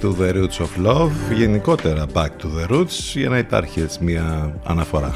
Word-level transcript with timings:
To 0.00 0.14
the 0.20 0.32
Roots 0.32 0.58
of 0.58 0.86
Love 0.86 1.34
γενικότερα 1.34 2.06
Back 2.12 2.28
to 2.28 2.46
the 2.58 2.72
Roots 2.72 3.14
για 3.14 3.28
να 3.28 3.38
υπάρχει 3.38 3.80
έτσι 3.80 4.04
μια 4.04 4.56
αναφορά 4.64 5.14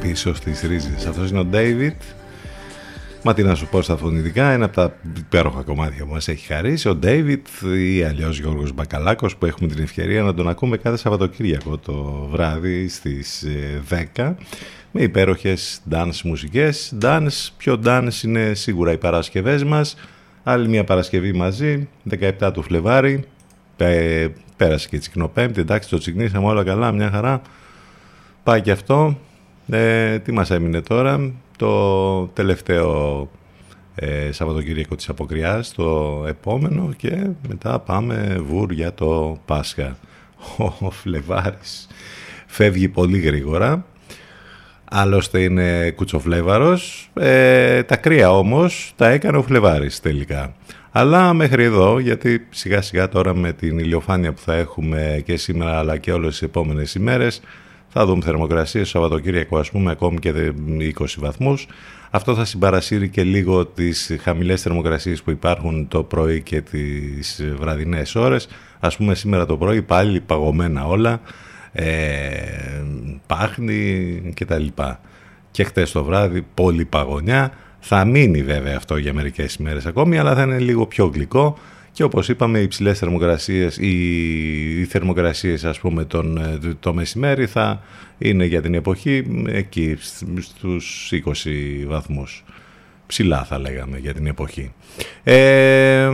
πίσω 0.00 0.34
στις 0.34 0.60
ρίζες 0.60 1.06
αυτός 1.06 1.30
είναι 1.30 1.40
ο 1.40 1.46
David 1.52 1.96
Μα 3.22 3.34
τι 3.34 3.42
να 3.42 3.54
σου 3.54 3.66
πω 3.66 3.82
στα 3.82 3.96
φωνητικά, 3.96 4.50
ένα 4.50 4.64
από 4.64 4.74
τα 4.74 4.94
υπέροχα 5.16 5.62
κομμάτια 5.62 6.04
που 6.04 6.12
μας 6.12 6.28
έχει 6.28 6.46
χαρίσει, 6.46 6.88
ο 6.88 6.98
David 7.02 7.66
ή 7.76 8.02
αλλιώς 8.02 8.40
Γιώργος 8.40 8.72
Μπακαλάκος 8.72 9.36
που 9.36 9.46
έχουμε 9.46 9.68
την 9.68 9.82
ευκαιρία 9.82 10.22
να 10.22 10.34
τον 10.34 10.48
ακούμε 10.48 10.76
κάθε 10.76 10.96
Σαββατοκύριακο 10.96 11.78
το 11.78 12.28
βράδυ 12.32 12.88
στις 12.88 13.46
10 13.90 13.96
ε, 14.14 14.34
με 14.90 15.02
υπέροχες 15.02 15.80
dance 15.90 16.20
μουσικές. 16.24 16.94
Dance, 17.02 17.48
πιο 17.56 17.80
dance 17.84 18.22
είναι 18.24 18.54
σίγουρα 18.54 18.92
οι 18.92 18.98
Παρασκευές 18.98 19.64
μας. 19.64 19.96
Άλλη 20.50 20.68
μια 20.68 20.84
Παρασκευή 20.84 21.32
μαζί, 21.32 21.88
17 22.40 22.50
του 22.52 22.62
Φλεβάρι. 22.62 23.24
Πέρασε 24.56 24.88
και 24.88 24.96
η 24.96 24.98
Τσικνοπέμπτη, 24.98 25.60
εντάξει 25.60 25.88
το 25.88 25.98
τσικνήσαμε 25.98 26.46
όλα 26.46 26.64
καλά, 26.64 26.92
μια 26.92 27.10
χαρά. 27.10 27.42
Πάει 28.42 28.60
και 28.60 28.70
αυτό. 28.70 29.18
Ε, 29.68 30.18
τι 30.18 30.32
μας 30.32 30.50
έμεινε 30.50 30.80
τώρα, 30.80 31.32
το 31.56 32.26
τελευταίο 32.26 33.30
ε, 33.94 34.32
Σαββατοκύριακο 34.32 34.94
της 34.94 35.08
Αποκριάς 35.08 35.72
το 35.72 36.24
επόμενο 36.26 36.92
και 36.96 37.26
μετά 37.48 37.78
πάμε 37.78 38.36
βουρ 38.46 38.72
για 38.72 38.94
το 38.94 39.38
Πάσχα. 39.44 39.96
Ο 40.80 40.90
Φλεβάρης 40.90 41.88
φεύγει 42.46 42.88
πολύ 42.88 43.18
γρήγορα. 43.18 43.84
Άλλωστε 44.90 45.42
είναι 45.42 45.90
κουτσοφλέβαρος. 45.90 47.10
Ε, 47.14 47.82
τα 47.82 47.96
κρύα 47.96 48.30
όμως 48.30 48.92
τα 48.96 49.08
έκανε 49.08 49.36
ο 49.36 49.42
Φλεβάρης 49.42 50.00
τελικά. 50.00 50.54
Αλλά 50.90 51.32
μέχρι 51.32 51.64
εδώ, 51.64 51.98
γιατί 51.98 52.46
σιγά 52.50 52.82
σιγά 52.82 53.08
τώρα 53.08 53.34
με 53.34 53.52
την 53.52 53.78
ηλιοφάνεια 53.78 54.32
που 54.32 54.40
θα 54.40 54.54
έχουμε 54.54 55.22
και 55.24 55.36
σήμερα 55.36 55.78
αλλά 55.78 55.96
και 55.96 56.12
όλες 56.12 56.30
τις 56.30 56.42
επόμενες 56.42 56.94
ημέρες 56.94 57.40
θα 57.88 58.06
δούμε 58.06 58.22
θερμοκρασίες 58.24 58.88
Σαββατοκύριακο 58.88 59.58
ας 59.58 59.70
πούμε 59.70 59.90
ακόμη 59.90 60.18
και 60.18 60.52
20 60.98 61.04
βαθμούς. 61.18 61.66
Αυτό 62.10 62.34
θα 62.34 62.44
συμπαρασύρει 62.44 63.08
και 63.08 63.22
λίγο 63.22 63.66
τις 63.66 64.16
χαμηλές 64.20 64.62
θερμοκρασίες 64.62 65.22
που 65.22 65.30
υπάρχουν 65.30 65.88
το 65.88 66.02
πρωί 66.02 66.42
και 66.42 66.60
τις 66.60 67.42
βραδινές 67.58 68.14
ώρες. 68.14 68.48
Ας 68.80 68.96
πούμε 68.96 69.14
σήμερα 69.14 69.46
το 69.46 69.56
πρωί 69.56 69.82
πάλι 69.82 70.20
παγωμένα 70.20 70.86
όλα, 70.86 71.20
ε, 71.80 72.84
πάχνη 73.26 74.32
κτλ. 74.36 74.66
Και 75.50 75.64
χτες 75.64 75.92
το 75.92 76.04
βράδυ 76.04 76.46
πολύ 76.54 76.84
παγωνιά. 76.84 77.52
Θα 77.80 78.04
μείνει 78.04 78.42
βέβαια 78.42 78.76
αυτό 78.76 78.96
για 78.96 79.14
μερικές 79.14 79.54
ημέρες 79.54 79.86
ακόμη, 79.86 80.18
αλλά 80.18 80.34
θα 80.34 80.42
είναι 80.42 80.58
λίγο 80.58 80.86
πιο 80.86 81.06
γλυκό 81.06 81.58
και 81.92 82.02
όπως 82.02 82.28
είπαμε 82.28 82.58
οι 82.58 82.62
υψηλές 82.62 82.98
θερμοκρασίες, 82.98 83.76
οι, 83.76 84.80
οι 84.80 84.84
θερμοκρασίες 84.84 85.64
ας 85.64 85.78
πούμε 85.78 86.04
τον, 86.04 86.40
το 86.80 86.94
μεσημέρι 86.94 87.46
θα 87.46 87.82
είναι 88.18 88.44
για 88.44 88.62
την 88.62 88.74
εποχή 88.74 89.44
εκεί 89.46 89.96
στους 90.40 91.12
20 91.12 91.84
βαθμούς. 91.86 92.44
Ψηλά 93.06 93.44
θα 93.44 93.58
λέγαμε 93.58 93.98
για 93.98 94.14
την 94.14 94.26
εποχή. 94.26 94.72
Ε, 95.22 96.10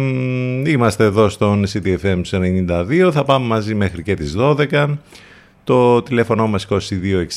είμαστε 0.67 1.05
εδώ 1.05 1.29
στον 1.29 1.65
CTFM 1.67 2.23
92, 2.31 3.11
θα 3.13 3.25
πάμε 3.25 3.47
μαζί 3.47 3.75
μέχρι 3.75 4.03
και 4.03 4.15
τις 4.15 4.35
12. 4.39 4.97
Το 5.65 6.03
τηλέφωνο 6.03 6.47
μας 6.47 6.67
2261 6.71 6.81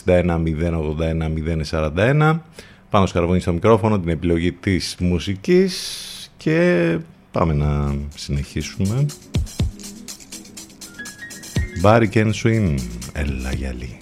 081 0.06 1.33
041. 1.69 2.39
Πάνω 2.89 3.06
σκαρβούνι 3.06 3.39
στο 3.39 3.53
μικρόφωνο, 3.53 4.00
την 4.00 4.09
επιλογή 4.09 4.51
της 4.51 4.95
μουσικής 5.00 6.31
και 6.38 6.97
πάμε 7.31 7.53
να 7.53 7.95
συνεχίσουμε. 8.15 9.06
Barry 11.83 12.07
Ken 12.13 12.31
Swim, 12.44 12.75
έλα 13.13 13.53
γυαλί. 13.53 13.97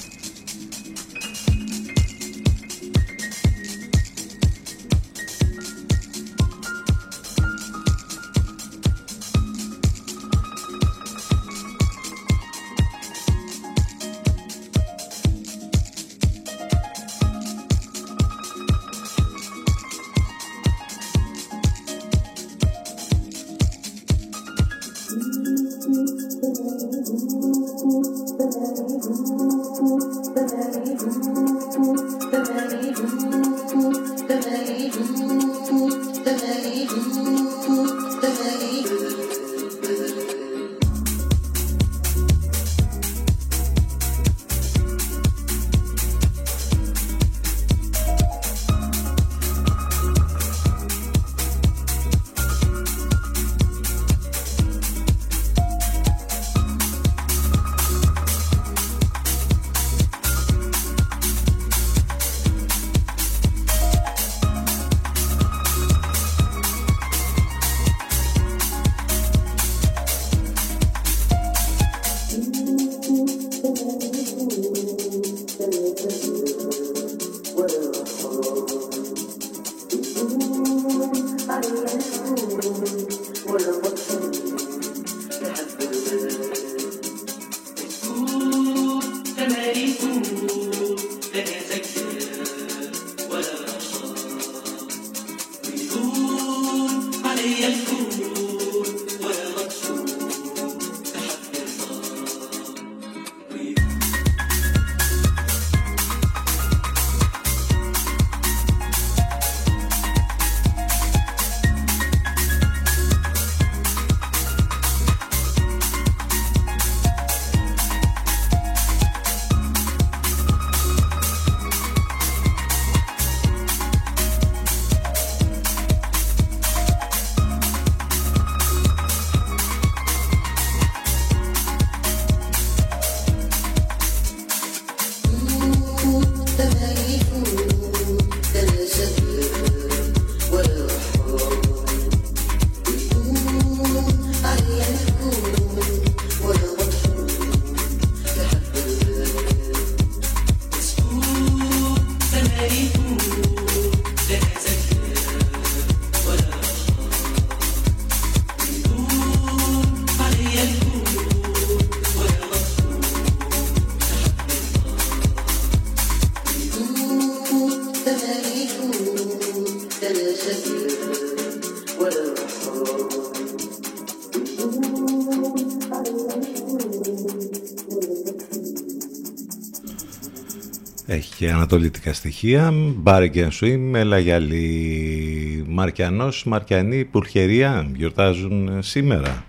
Και 181.46 181.52
ανατολίτικα 181.52 182.14
στοιχεία. 182.14 182.74
Μπάρι 182.96 183.30
και 183.30 183.50
Σουίμ, 183.50 183.96
Ελαγιαλή, 183.96 185.66
Μαρκιανός, 185.68 186.44
Μαρκιανή, 186.44 187.06
Πουρχερία 187.06 187.88
γιορτάζουν 187.96 188.78
σήμερα. 188.80 189.44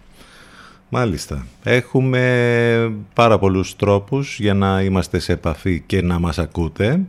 Μάλιστα. 0.88 1.46
Έχουμε 1.62 2.92
πάρα 3.14 3.38
πολλούς 3.38 3.76
τρόπους 3.76 4.38
για 4.38 4.54
να 4.54 4.82
είμαστε 4.82 5.18
σε 5.18 5.32
επαφή 5.32 5.82
και 5.86 6.02
να 6.02 6.18
μας 6.18 6.38
ακούτε. 6.38 7.00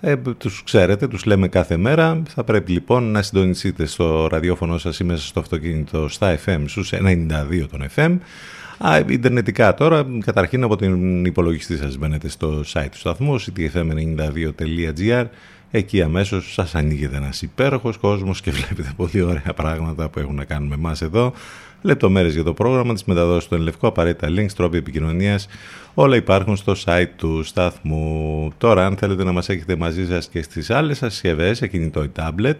Ε, 0.00 0.16
τους 0.16 0.62
ξέρετε, 0.64 1.08
τους 1.08 1.24
λέμε 1.24 1.48
κάθε 1.48 1.76
μέρα. 1.76 2.22
Θα 2.28 2.44
πρέπει 2.44 2.72
λοιπόν 2.72 3.04
να 3.10 3.22
συντονιστείτε 3.22 3.86
στο 3.86 4.26
ραδιόφωνο 4.26 4.78
σας 4.78 4.98
ή 4.98 5.04
μέσα 5.04 5.26
στο 5.26 5.40
αυτοκίνητο 5.40 6.08
στα 6.08 6.38
FM 6.46 6.62
στους 6.66 6.92
92 6.92 7.66
των 7.70 7.86
FM. 7.96 8.18
Α, 8.86 8.98
ιντερνετικά 9.06 9.74
τώρα, 9.74 10.06
καταρχήν 10.24 10.62
από 10.62 10.76
την 10.76 11.24
υπολογιστή 11.24 11.76
σας 11.76 11.96
μπαίνετε 11.98 12.28
στο 12.28 12.62
site 12.72 12.88
του 12.90 12.98
σταθμού 12.98 13.40
ctfm92.gr 13.40 15.24
Εκεί 15.70 16.02
αμέσως 16.02 16.52
σας 16.52 16.74
ανοίγεται 16.74 17.16
ένας 17.16 17.42
υπέροχος 17.42 17.96
κόσμος 17.96 18.40
και 18.40 18.50
βλέπετε 18.50 18.92
πολύ 18.96 19.22
ωραία 19.22 19.52
πράγματα 19.56 20.08
που 20.08 20.18
έχουν 20.18 20.34
να 20.34 20.44
κάνουν 20.44 20.68
με 20.68 20.74
εμάς 20.74 21.02
εδώ. 21.02 21.32
Λεπτομέρειες 21.82 22.34
για 22.34 22.42
το 22.42 22.52
πρόγραμμα, 22.52 22.92
τις 22.92 23.04
μεταδόσεις 23.04 23.48
του 23.48 23.54
Ενλευκό, 23.54 23.86
απαραίτητα 23.86 24.28
links, 24.28 24.52
τρόποι 24.56 24.76
επικοινωνίας, 24.76 25.48
όλα 25.94 26.16
υπάρχουν 26.16 26.56
στο 26.56 26.74
site 26.84 27.08
του 27.16 27.42
σταθμού. 27.42 28.50
Τώρα 28.58 28.86
αν 28.86 28.96
θέλετε 28.96 29.24
να 29.24 29.32
μας 29.32 29.48
έχετε 29.48 29.76
μαζί 29.76 30.06
σας 30.06 30.28
και 30.28 30.42
στις 30.42 30.70
άλλες 30.70 30.98
σας 30.98 31.12
συσκευές, 31.12 31.56
σε 31.56 31.66
κινητό 31.66 32.02
ή 32.02 32.10
tablet, 32.16 32.56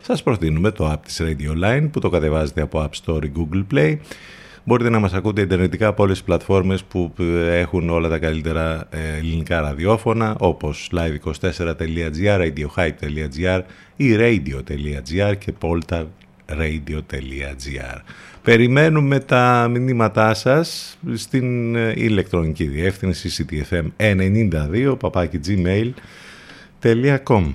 σας 0.00 0.22
προτείνουμε 0.22 0.70
το 0.70 0.92
app 0.92 1.00
της 1.04 1.22
Radio 1.22 1.64
Line 1.64 1.88
που 1.92 2.00
το 2.00 2.08
κατεβάζετε 2.08 2.60
από 2.60 2.88
App 2.88 3.04
Store 3.04 3.24
ή 3.24 3.32
Google 3.36 3.64
Play 3.74 3.96
Μπορείτε 4.68 4.90
να 4.90 4.98
μας 4.98 5.12
ακούτε 5.12 5.40
ιντερνετικά 5.40 5.86
από 5.86 6.02
όλες 6.02 6.16
τις 6.16 6.26
πλατφόρμες 6.26 6.84
που 6.84 7.12
ε, 7.18 7.58
έχουν 7.58 7.90
όλα 7.90 8.08
τα 8.08 8.18
καλύτερα 8.18 8.86
ε, 8.90 9.16
ελληνικά 9.16 9.60
ραδιόφωνα 9.60 10.36
όπως 10.38 10.90
live24.gr, 10.92 12.40
radiohype.gr 12.40 13.62
ή 13.96 14.16
radio.gr 14.18 15.34
και 15.38 15.52
poltarradio.gr 15.60 17.98
Περιμένουμε 18.42 19.20
τα 19.20 19.68
μηνύματά 19.70 20.34
σας 20.34 20.98
στην 21.14 21.76
ε, 21.76 21.92
ηλεκτρονική 21.96 22.64
διεύθυνση 22.64 23.46
ctfm92 23.50 24.96
papakigmail.com 25.00 27.54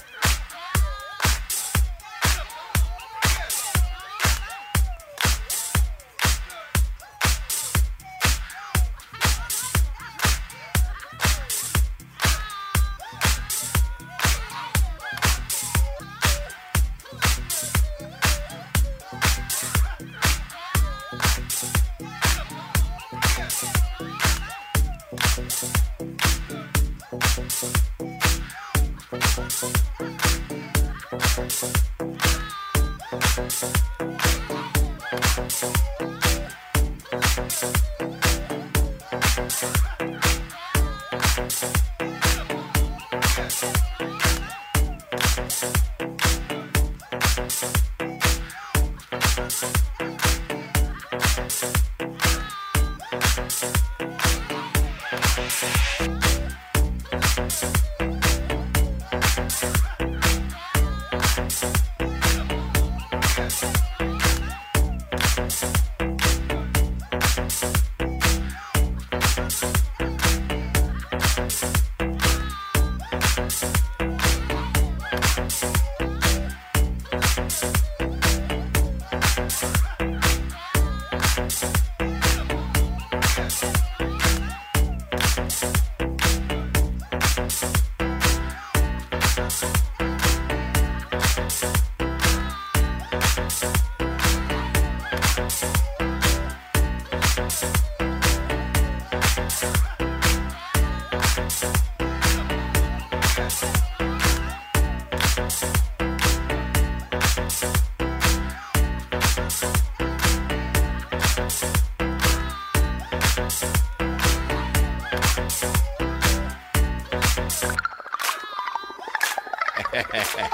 Yeah. 120.13 120.47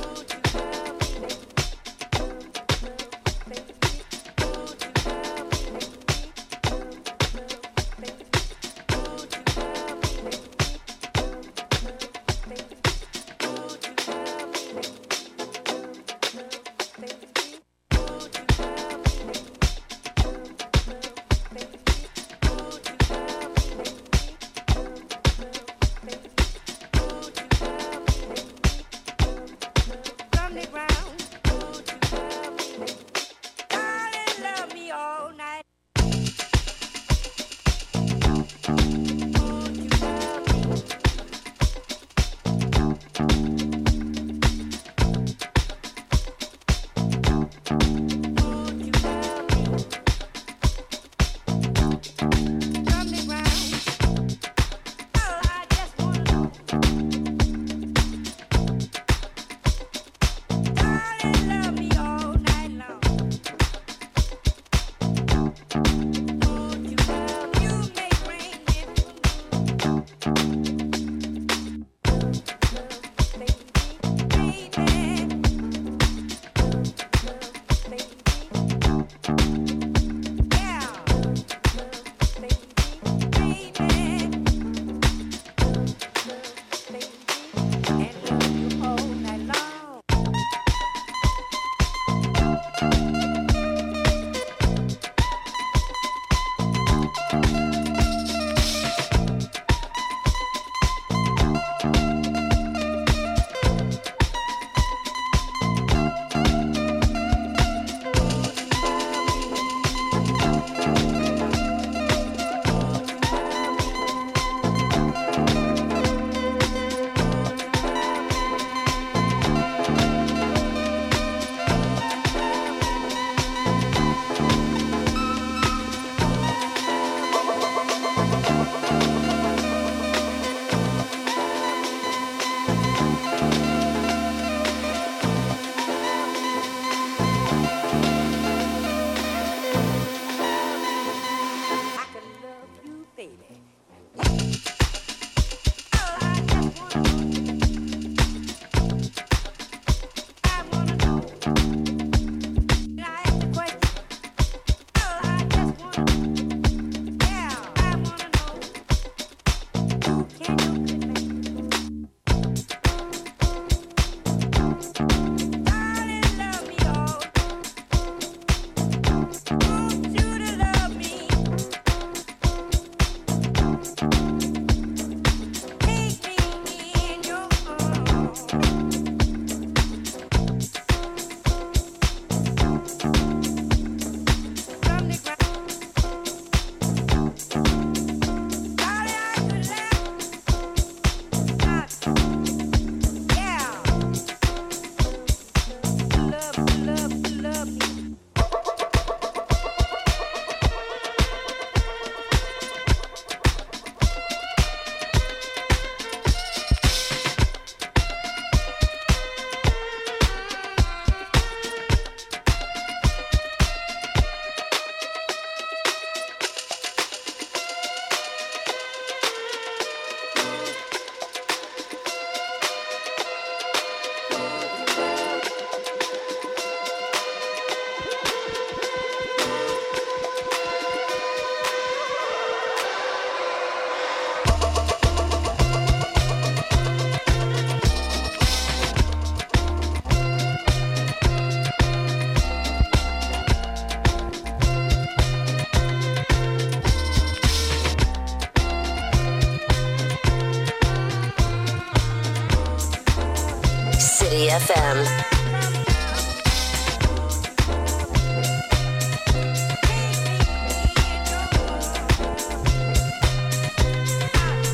FM. 254.51 254.97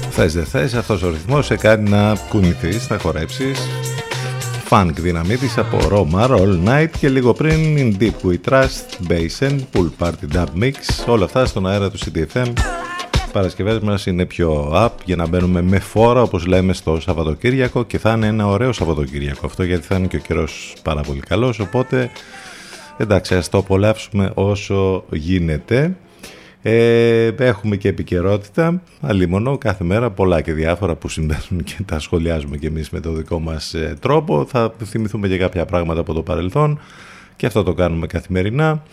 Θες 0.10 0.34
δεν 0.34 0.46
θες, 0.46 0.74
αυτός 0.74 1.04
ο 1.04 1.10
ρυθμός 1.10 1.46
σε 1.46 1.56
κάνει 1.56 1.90
να 1.90 2.16
κουνηθείς, 2.30 2.90
να 2.90 2.98
χορέψεις 2.98 3.60
Funk 4.70 4.90
δύναμή 4.96 5.38
της 5.38 5.58
από 5.58 5.78
Roma, 5.92 6.30
All 6.30 6.68
Night 6.68 6.90
και 7.00 7.10
λίγο 7.10 7.34
πριν 7.34 7.78
In 7.78 8.02
Deep 8.02 8.30
We 8.30 8.52
Trust, 8.52 9.12
Basin, 9.12 9.60
Pool 9.74 9.90
Party 10.00 10.36
Dub 10.36 10.64
Mix 10.64 10.74
όλα 11.08 11.26
αυτά 11.26 11.46
στον 11.46 11.68
αέρα 11.68 11.92
του 11.92 11.98
CDFM 11.98 12.54
Παρασκευές 13.38 13.80
μας 13.80 14.06
είναι 14.06 14.26
πιο 14.26 14.72
up 14.76 14.90
για 15.06 15.16
να 15.16 15.28
μπαίνουμε 15.28 15.62
με 15.62 15.80
φόρα 15.80 16.22
όπως 16.22 16.46
λέμε 16.46 16.74
στο 16.74 17.00
Σαββατοκύριακο 17.00 17.84
και 17.84 17.98
θα 17.98 18.12
είναι 18.12 18.28
ένα 18.28 18.48
ωραίο 18.48 18.72
Σαββατοκύριακο 18.72 19.46
αυτό 19.46 19.64
γιατί 19.64 19.86
θα 19.86 19.96
είναι 19.96 20.08
και 20.08 20.16
ο 20.16 20.20
καιρός 20.20 20.74
πάρα 20.84 21.02
πολύ 21.02 21.20
καλός 21.20 21.60
οπότε 21.60 22.12
εντάξει 22.98 23.36
ας 23.36 23.50
το 23.50 23.58
απολαύσουμε 23.58 24.32
όσο 24.34 25.04
γίνεται 25.10 25.96
ε, 26.62 27.28
έχουμε 27.38 27.76
και 27.76 27.88
επικαιρότητα, 27.88 28.82
αλίμονο, 29.02 29.58
κάθε 29.58 29.84
μέρα 29.84 30.12
πολλά 30.12 30.42
και 30.42 30.54
διάφορα 30.54 30.96
που 30.96 31.10
συμβαίνουν 31.10 31.64
και 31.64 31.78
τα 31.86 32.00
σχολιάζουμε 32.00 32.58
και 32.58 32.68
εμείς 32.68 32.90
με 32.90 33.00
το 33.00 33.12
δικό 33.12 33.40
μας 33.40 33.74
ε, 33.74 33.98
τρόπο. 34.00 34.46
Θα 34.46 34.74
θυμηθούμε 34.84 35.28
και 35.28 35.38
κάποια 35.38 35.66
πράγματα 35.66 36.00
από 36.00 36.14
το 36.14 36.22
παρελθόν 36.22 36.80
και 37.36 37.46
αυτό 37.46 37.64
το 37.64 37.74
κάνουμε 37.74 38.08
καθημερινά. 38.08 38.84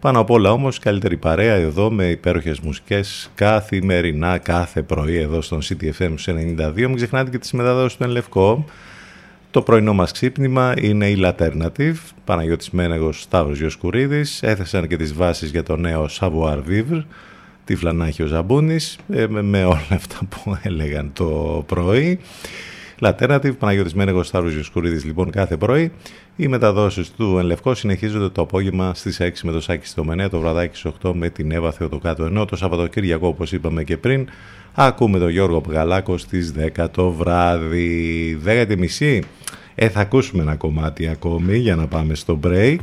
Πάνω 0.00 0.20
απ' 0.20 0.30
όλα 0.30 0.52
όμως 0.52 0.78
καλύτερη 0.78 1.16
παρέα 1.16 1.54
εδώ 1.54 1.90
με 1.90 2.04
υπέροχες 2.04 2.60
μουσικές 2.60 3.30
καθημερινά, 3.34 4.38
κάθε 4.38 4.82
πρωί 4.82 5.16
εδώ 5.16 5.40
στον 5.40 5.60
CTFM 5.62 6.14
92. 6.26 6.72
Μην 6.74 6.96
ξεχνάτε 6.96 7.30
και 7.30 7.38
τις 7.38 7.52
μεταδόσεις 7.52 7.96
του 7.96 8.04
Ενλευκό. 8.04 8.64
Το 9.50 9.62
πρωινό 9.62 9.92
μας 9.92 10.12
ξύπνημα 10.12 10.74
είναι 10.80 11.08
η 11.08 11.18
Alternative, 11.22 11.94
Παναγιώτης 12.24 12.70
Μένεγος, 12.70 13.20
Σταύρος 13.20 13.58
Γιοσκουρίδης, 13.58 14.42
έθεσαν 14.42 14.86
και 14.88 14.96
τις 14.96 15.14
βάσεις 15.14 15.50
για 15.50 15.62
το 15.62 15.76
νέο 15.76 16.08
Savoir 16.20 16.58
Vivre, 16.68 17.02
τη 17.64 17.76
Φλανάχη 17.76 18.22
ο 18.22 18.26
Ζαμπούνης, 18.26 18.98
ε, 19.08 19.26
με, 19.26 19.64
όλα 19.64 19.86
αυτά 19.90 20.18
που 20.28 20.56
έλεγαν 20.62 21.10
το 21.12 21.64
πρωί. 21.66 22.18
Λατέρνατιβ, 22.98 23.54
Παναγιώτης 23.54 23.94
Μένεγος, 23.94 24.26
Σταύρος 24.26 24.52
Γιοσκουρίδης 24.52 25.04
λοιπόν 25.04 25.30
κάθε 25.30 25.56
πρωί. 25.56 25.92
Οι 26.40 26.48
μεταδόσεις 26.48 27.10
του 27.10 27.38
Ενλευκό 27.38 27.74
συνεχίζονται 27.74 28.28
το 28.28 28.42
απόγευμα 28.42 28.94
στις 28.94 29.20
6 29.20 29.30
με 29.42 29.52
το 29.52 29.60
Σάκη 29.60 29.86
στο 29.86 30.04
Μενέα, 30.04 30.28
το 30.28 30.38
βραδάκι 30.38 30.76
στις 30.76 30.92
8 31.02 31.12
με 31.14 31.28
την 31.28 31.52
Εύα 31.52 31.72
Θεοτοκάτω. 31.72 32.24
Ενώ 32.24 32.44
το 32.44 32.56
Σαββατοκύριακο 32.56 33.26
όπως 33.26 33.52
είπαμε 33.52 33.84
και 33.84 33.96
πριν, 33.96 34.28
ακούμε 34.74 35.18
τον 35.18 35.28
Γιώργο 35.28 35.60
Πγαλάκο 35.60 36.18
στις 36.18 36.52
10 36.76 36.90
το 36.90 37.10
βράδυ. 37.10 38.38
10 38.44 38.64
τη 38.68 38.78
μισή. 38.78 39.22
Ε, 39.74 39.88
θα 39.88 40.00
ακούσουμε 40.00 40.42
ένα 40.42 40.54
κομμάτι 40.54 41.08
ακόμη 41.08 41.56
για 41.56 41.76
να 41.76 41.86
πάμε 41.86 42.14
στο 42.14 42.40
break. 42.44 42.78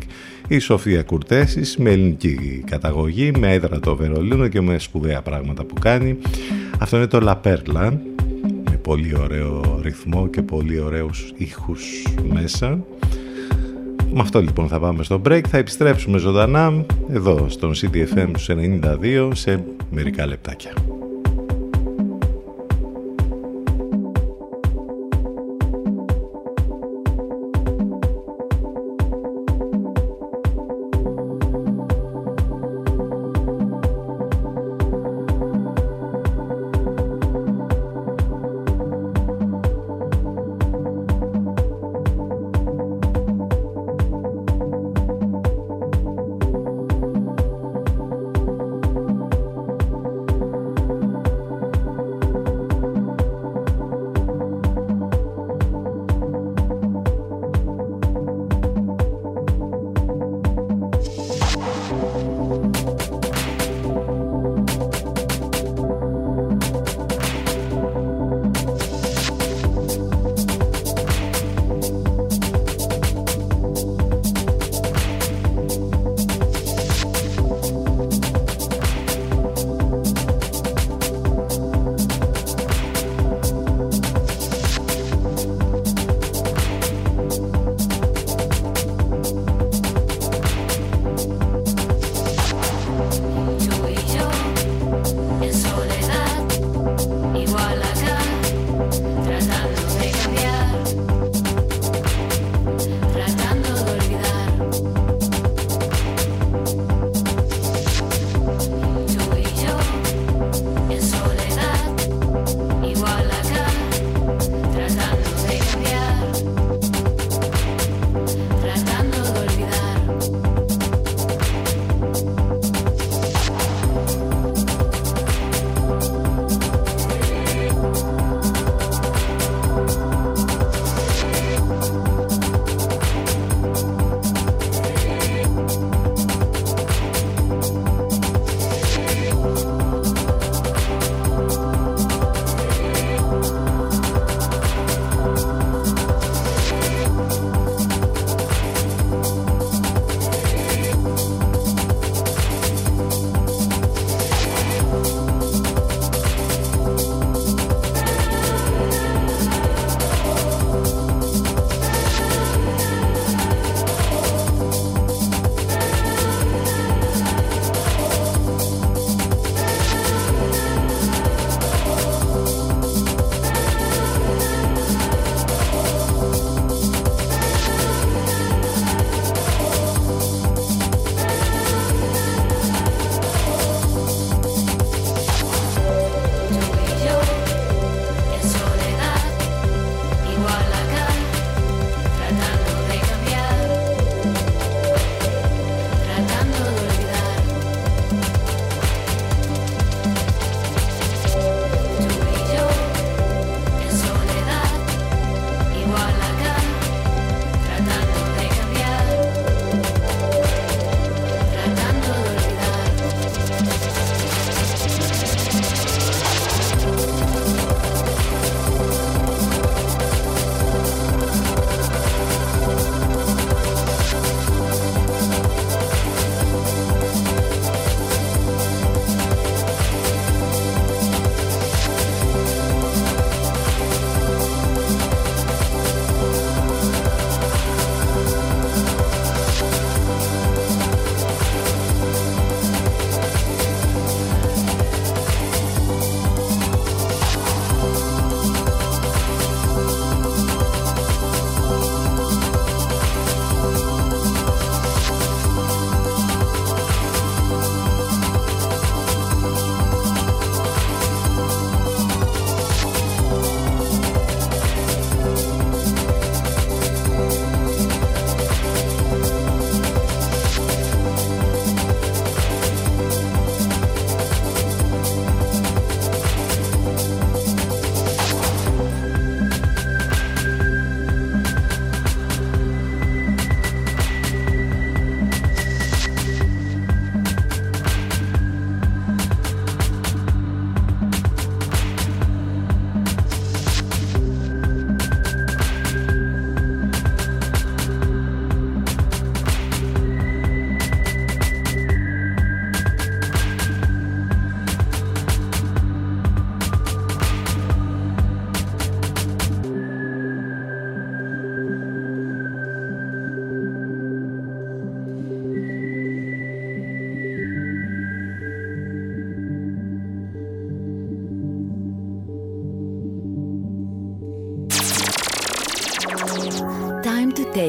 Η 0.48 0.60
Σοφία 0.60 1.04
Κουρτέσης 1.04 1.78
με 1.78 1.89
ελληνική 1.89 2.63
καταγωγή, 2.65 3.32
με 3.38 3.54
έδρα 3.54 3.80
το 3.80 3.96
Βερολίνο 3.96 4.48
και 4.48 4.62
με 4.62 4.80
σπουδαία 4.80 5.22
πράγματα 5.22 5.63
που 5.63 5.76
κάνει. 5.82 6.18
Αυτό 6.80 6.98
είναι 6.98 7.08
το 7.08 7.20
Λαπέρλα, 7.20 8.02
με 8.70 8.78
πολύ 8.82 9.18
ωραίο 9.20 9.80
ρυθμό 9.84 10.28
και 10.28 10.41
πολύ 10.41 10.80
ωραίους 10.80 11.34
ήχους 11.38 12.04
μέσα. 12.34 12.80
Με 14.17 14.21
αυτό 14.21 14.41
λοιπόν 14.41 14.67
θα 14.67 14.80
πάμε 14.80 15.04
στο 15.04 15.21
break. 15.28 15.41
Θα 15.47 15.58
επιστρέψουμε 15.58 16.17
ζωντανά 16.17 16.86
εδώ 17.10 17.45
στον 17.49 17.73
CTFM 17.75 18.32
92 18.47 19.30
σε 19.34 19.63
μερικά 19.91 20.25
λεπτάκια. 20.25 20.73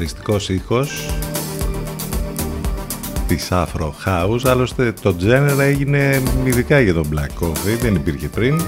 Χαρακτηριστικός 0.00 0.48
ήχος 0.48 1.08
της 3.26 3.48
Afro 3.50 3.90
House. 4.06 4.40
Άλλωστε 4.44 4.92
το 5.02 5.14
genre 5.20 5.58
έγινε 5.58 6.22
ειδικά 6.44 6.80
για 6.80 6.94
τον 6.94 7.06
Black 7.12 7.44
Coffee 7.44 7.78
δεν 7.80 7.94
υπήρχε 7.94 8.28
πριν. 8.28 8.60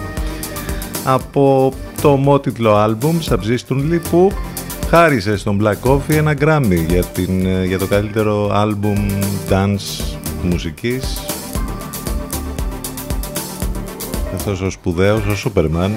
Από 1.05 1.73
το 2.03 2.13
ομότιτλο 2.13 2.77
άλμπουμ 2.77 3.19
Subsistently 3.29 4.01
που 4.11 4.33
χάρισε 4.89 5.37
στον 5.37 5.63
Black 5.63 5.89
Coffee 5.91 6.15
ένα 6.15 6.35
Grammy 6.41 6.85
για, 6.89 7.05
την, 7.05 7.65
για 7.65 7.79
το 7.79 7.87
καλύτερο 7.87 8.51
άλμπουμ 8.53 9.07
dance 9.51 10.17
μουσικής. 10.43 11.19
Αυτός 14.35 14.61
ο 14.61 14.71
σπουδαίος, 14.71 15.21
ο 15.21 15.51
Superman 15.51 15.91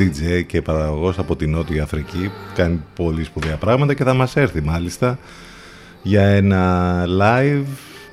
DJ 0.00 0.44
και 0.46 0.62
παραγωγός 0.62 1.18
από 1.18 1.36
την 1.36 1.50
Νότια 1.50 1.82
Αφρική 1.82 2.30
κάνει 2.54 2.80
πολύ 2.94 3.24
σπουδαία 3.24 3.56
πράγματα 3.56 3.94
και 3.94 4.04
θα 4.04 4.14
μας 4.14 4.36
έρθει 4.36 4.60
μάλιστα 4.60 5.18
για 6.02 6.22
ένα 6.22 7.04
live 7.20 7.64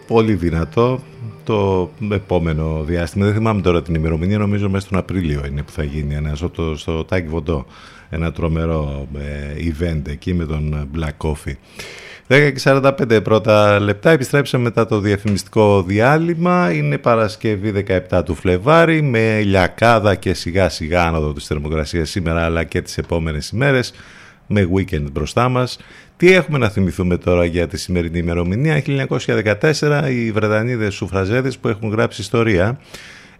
πολύ 0.07 0.33
δυνατό 0.33 0.99
το 1.43 1.91
επόμενο 2.11 2.83
διάστημα. 2.83 3.25
Δεν 3.25 3.33
θυμάμαι 3.33 3.61
τώρα 3.61 3.81
την 3.81 3.95
ημερομηνία, 3.95 4.37
νομίζω 4.37 4.69
μέσα 4.69 4.85
στον 4.85 4.99
Απρίλιο 4.99 5.45
είναι 5.45 5.63
που 5.63 5.71
θα 5.71 5.83
γίνει 5.83 6.15
ένα 6.15 6.35
στο, 6.35 6.75
στο 6.77 7.03
Τάκη 7.03 7.27
Βοντό. 7.27 7.65
Ένα 8.09 8.31
τρομερό 8.31 9.07
ε, 9.17 9.71
event 9.71 10.01
εκεί 10.07 10.33
με 10.33 10.45
τον 10.45 10.89
Black 10.95 11.27
Coffee. 11.27 11.55
10 12.29 12.51
και 12.53 12.61
45 12.63 13.19
πρώτα 13.23 13.79
λεπτά. 13.79 14.11
Επιστρέψαμε 14.11 14.63
μετά 14.63 14.85
το 14.85 14.99
διαφημιστικό 14.99 15.83
διάλειμμα. 15.83 16.71
Είναι 16.73 16.97
Παρασκευή 16.97 17.85
17 18.11 18.23
του 18.25 18.35
Φλεβάρι 18.35 19.01
με 19.01 19.41
λιακάδα 19.41 20.15
και 20.15 20.33
σιγά 20.33 20.69
σιγά 20.69 21.03
άνοδο 21.03 21.33
της 21.33 21.45
θερμοκρασίας 21.45 22.09
σήμερα 22.09 22.45
αλλά 22.45 22.63
και 22.63 22.81
τις 22.81 22.97
επόμενες 22.97 23.49
ημέρες 23.49 23.93
με 24.47 24.69
weekend 24.75 25.11
μπροστά 25.11 25.49
μας. 25.49 25.79
Τι 26.17 26.33
έχουμε 26.33 26.57
να 26.57 26.69
θυμηθούμε 26.69 27.17
τώρα 27.17 27.45
για 27.45 27.67
τη 27.67 27.77
σημερινή 27.77 28.17
ημερομηνία; 28.19 28.81
1914 28.81 30.09
οι 30.09 30.31
Βρετανίδες 30.31 30.93
σουφραζέδες 30.93 31.57
που 31.57 31.67
έχουν 31.67 31.89
γράψει 31.89 32.21
ιστορία 32.21 32.79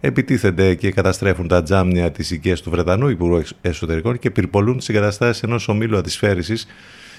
επιτίθενται 0.00 0.74
και 0.74 0.90
καταστρέφουν 0.90 1.48
τα 1.48 1.62
τζάμια 1.62 2.10
της 2.10 2.30
οικίας 2.30 2.60
του 2.60 2.70
Βρετανού 2.70 3.08
Υπουργού 3.08 3.42
Εσωτερικών 3.60 4.18
και 4.18 4.30
πυρπολούν 4.30 4.76
τις 4.76 4.88
εγκαταστάσεις 4.88 5.42
ενός 5.42 5.68
ομίλου 5.68 5.96
αντισφαίρησης 5.96 6.66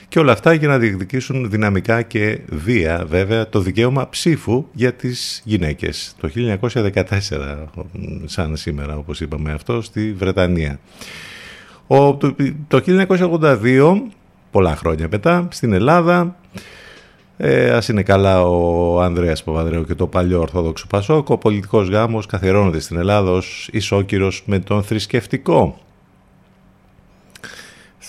και 0.10 0.20
όλα 0.20 0.32
αυτά 0.32 0.53
για 0.53 0.68
να 0.68 0.78
διεκδικήσουν 0.78 1.49
δυναμικά 1.49 2.01
και 2.01 2.39
βία 2.49 3.05
βέβαια 3.10 3.49
το 3.49 3.60
δικαίωμα 3.60 4.10
ψήφου 4.10 4.66
για 4.74 4.93
τις 4.93 5.41
γυναίκες. 5.45 6.16
Το 6.20 6.30
1914 6.34 7.03
σαν 8.26 8.57
σήμερα 8.57 8.97
όπως 8.97 9.22
είπαμε 9.22 9.51
αυτό 9.51 9.82
στη 9.82 10.14
Βρετανία. 10.14 10.80
Ο, 11.88 12.16
το 12.68 12.84
1982 12.86 14.01
πολλά 14.51 14.76
χρόνια 14.76 15.07
μετά 15.12 15.47
στην 15.51 15.74
Ελλάδα 15.74 16.36
ε, 17.38 17.70
ας 17.70 17.88
είναι 17.88 18.03
καλά 18.03 18.43
ο 18.43 19.01
Ανδρέας 19.01 19.43
Παπαδρέου 19.43 19.86
και 19.86 19.95
το 19.95 20.07
παλιό 20.07 20.39
Ορθόδοξο 20.39 20.88
Πασόκ. 20.88 21.30
Ο 21.30 21.38
πολιτικός 21.38 21.89
γάμος 21.89 22.26
καθιερώνεται 22.26 22.80
στην 22.80 22.97
Ελλάδα 22.97 23.32
ως 23.32 23.70
ισόκυρος 23.72 24.43
με 24.45 24.60
τον 24.60 24.84
θρησκευτικό. 24.84 25.78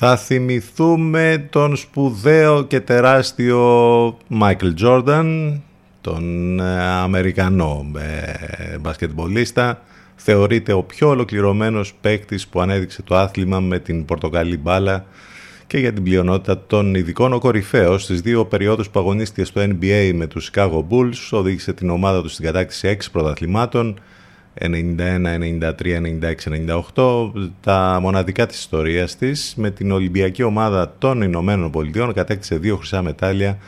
Θα 0.02 0.16
θυμηθούμε 0.16 1.46
τον 1.50 1.76
σπουδαίο 1.76 2.62
και 2.62 2.80
τεράστιο 2.80 4.18
Μάικλ 4.28 4.68
Τζόρνταν, 4.74 5.60
τον 6.00 6.60
ε, 6.60 6.82
Αμερικανό 6.82 7.86
ε, 7.96 8.78
μπασκετμπολίστα. 8.78 9.82
Θεωρείται 10.16 10.72
ο 10.72 10.82
πιο 10.82 11.08
ολοκληρωμένος 11.08 11.94
παίκτης 12.00 12.46
που 12.46 12.60
ανέδειξε 12.60 13.02
το 13.02 13.16
άθλημα 13.16 13.60
με 13.60 13.78
την 13.78 14.04
πορτοκαλί 14.04 14.58
μπάλα 14.58 15.04
και 15.66 15.78
για 15.78 15.92
την 15.92 16.02
πλειονότητα 16.02 16.62
των 16.66 16.94
ειδικών 16.94 17.32
ο 17.32 17.38
κορυφαίος 17.38 18.02
στις 18.02 18.20
δύο 18.20 18.44
περιόδους 18.44 18.90
που 18.90 18.98
αγωνίστηκε 18.98 19.44
στο 19.44 19.60
NBA 19.60 20.12
με 20.14 20.26
τους 20.26 20.50
Chicago 20.52 20.84
Bulls, 20.90 21.28
οδήγησε 21.30 21.72
την 21.72 21.90
ομάδα 21.90 22.22
του 22.22 22.28
στην 22.28 22.44
κατάκτηση 22.44 22.96
6 23.00 23.04
πρωταθλημάτων 23.12 24.00
91, 24.54 25.38
93, 25.38 26.00
96, 26.00 26.48
98 26.94 27.32
τα 27.60 27.98
μοναδικά 28.02 28.46
της 28.46 28.58
ιστορίας 28.58 29.16
της 29.16 29.54
με 29.56 29.70
την 29.70 29.92
Ολυμπιακή 29.92 30.42
Ομάδα 30.42 30.94
των 30.98 31.22
Ηνωμένων 31.22 31.70
Πολιτειών 31.70 32.12
κατέκτησε 32.12 32.56
δύο 32.56 32.76
χρυσά 32.76 33.02
μετάλλια 33.02 33.58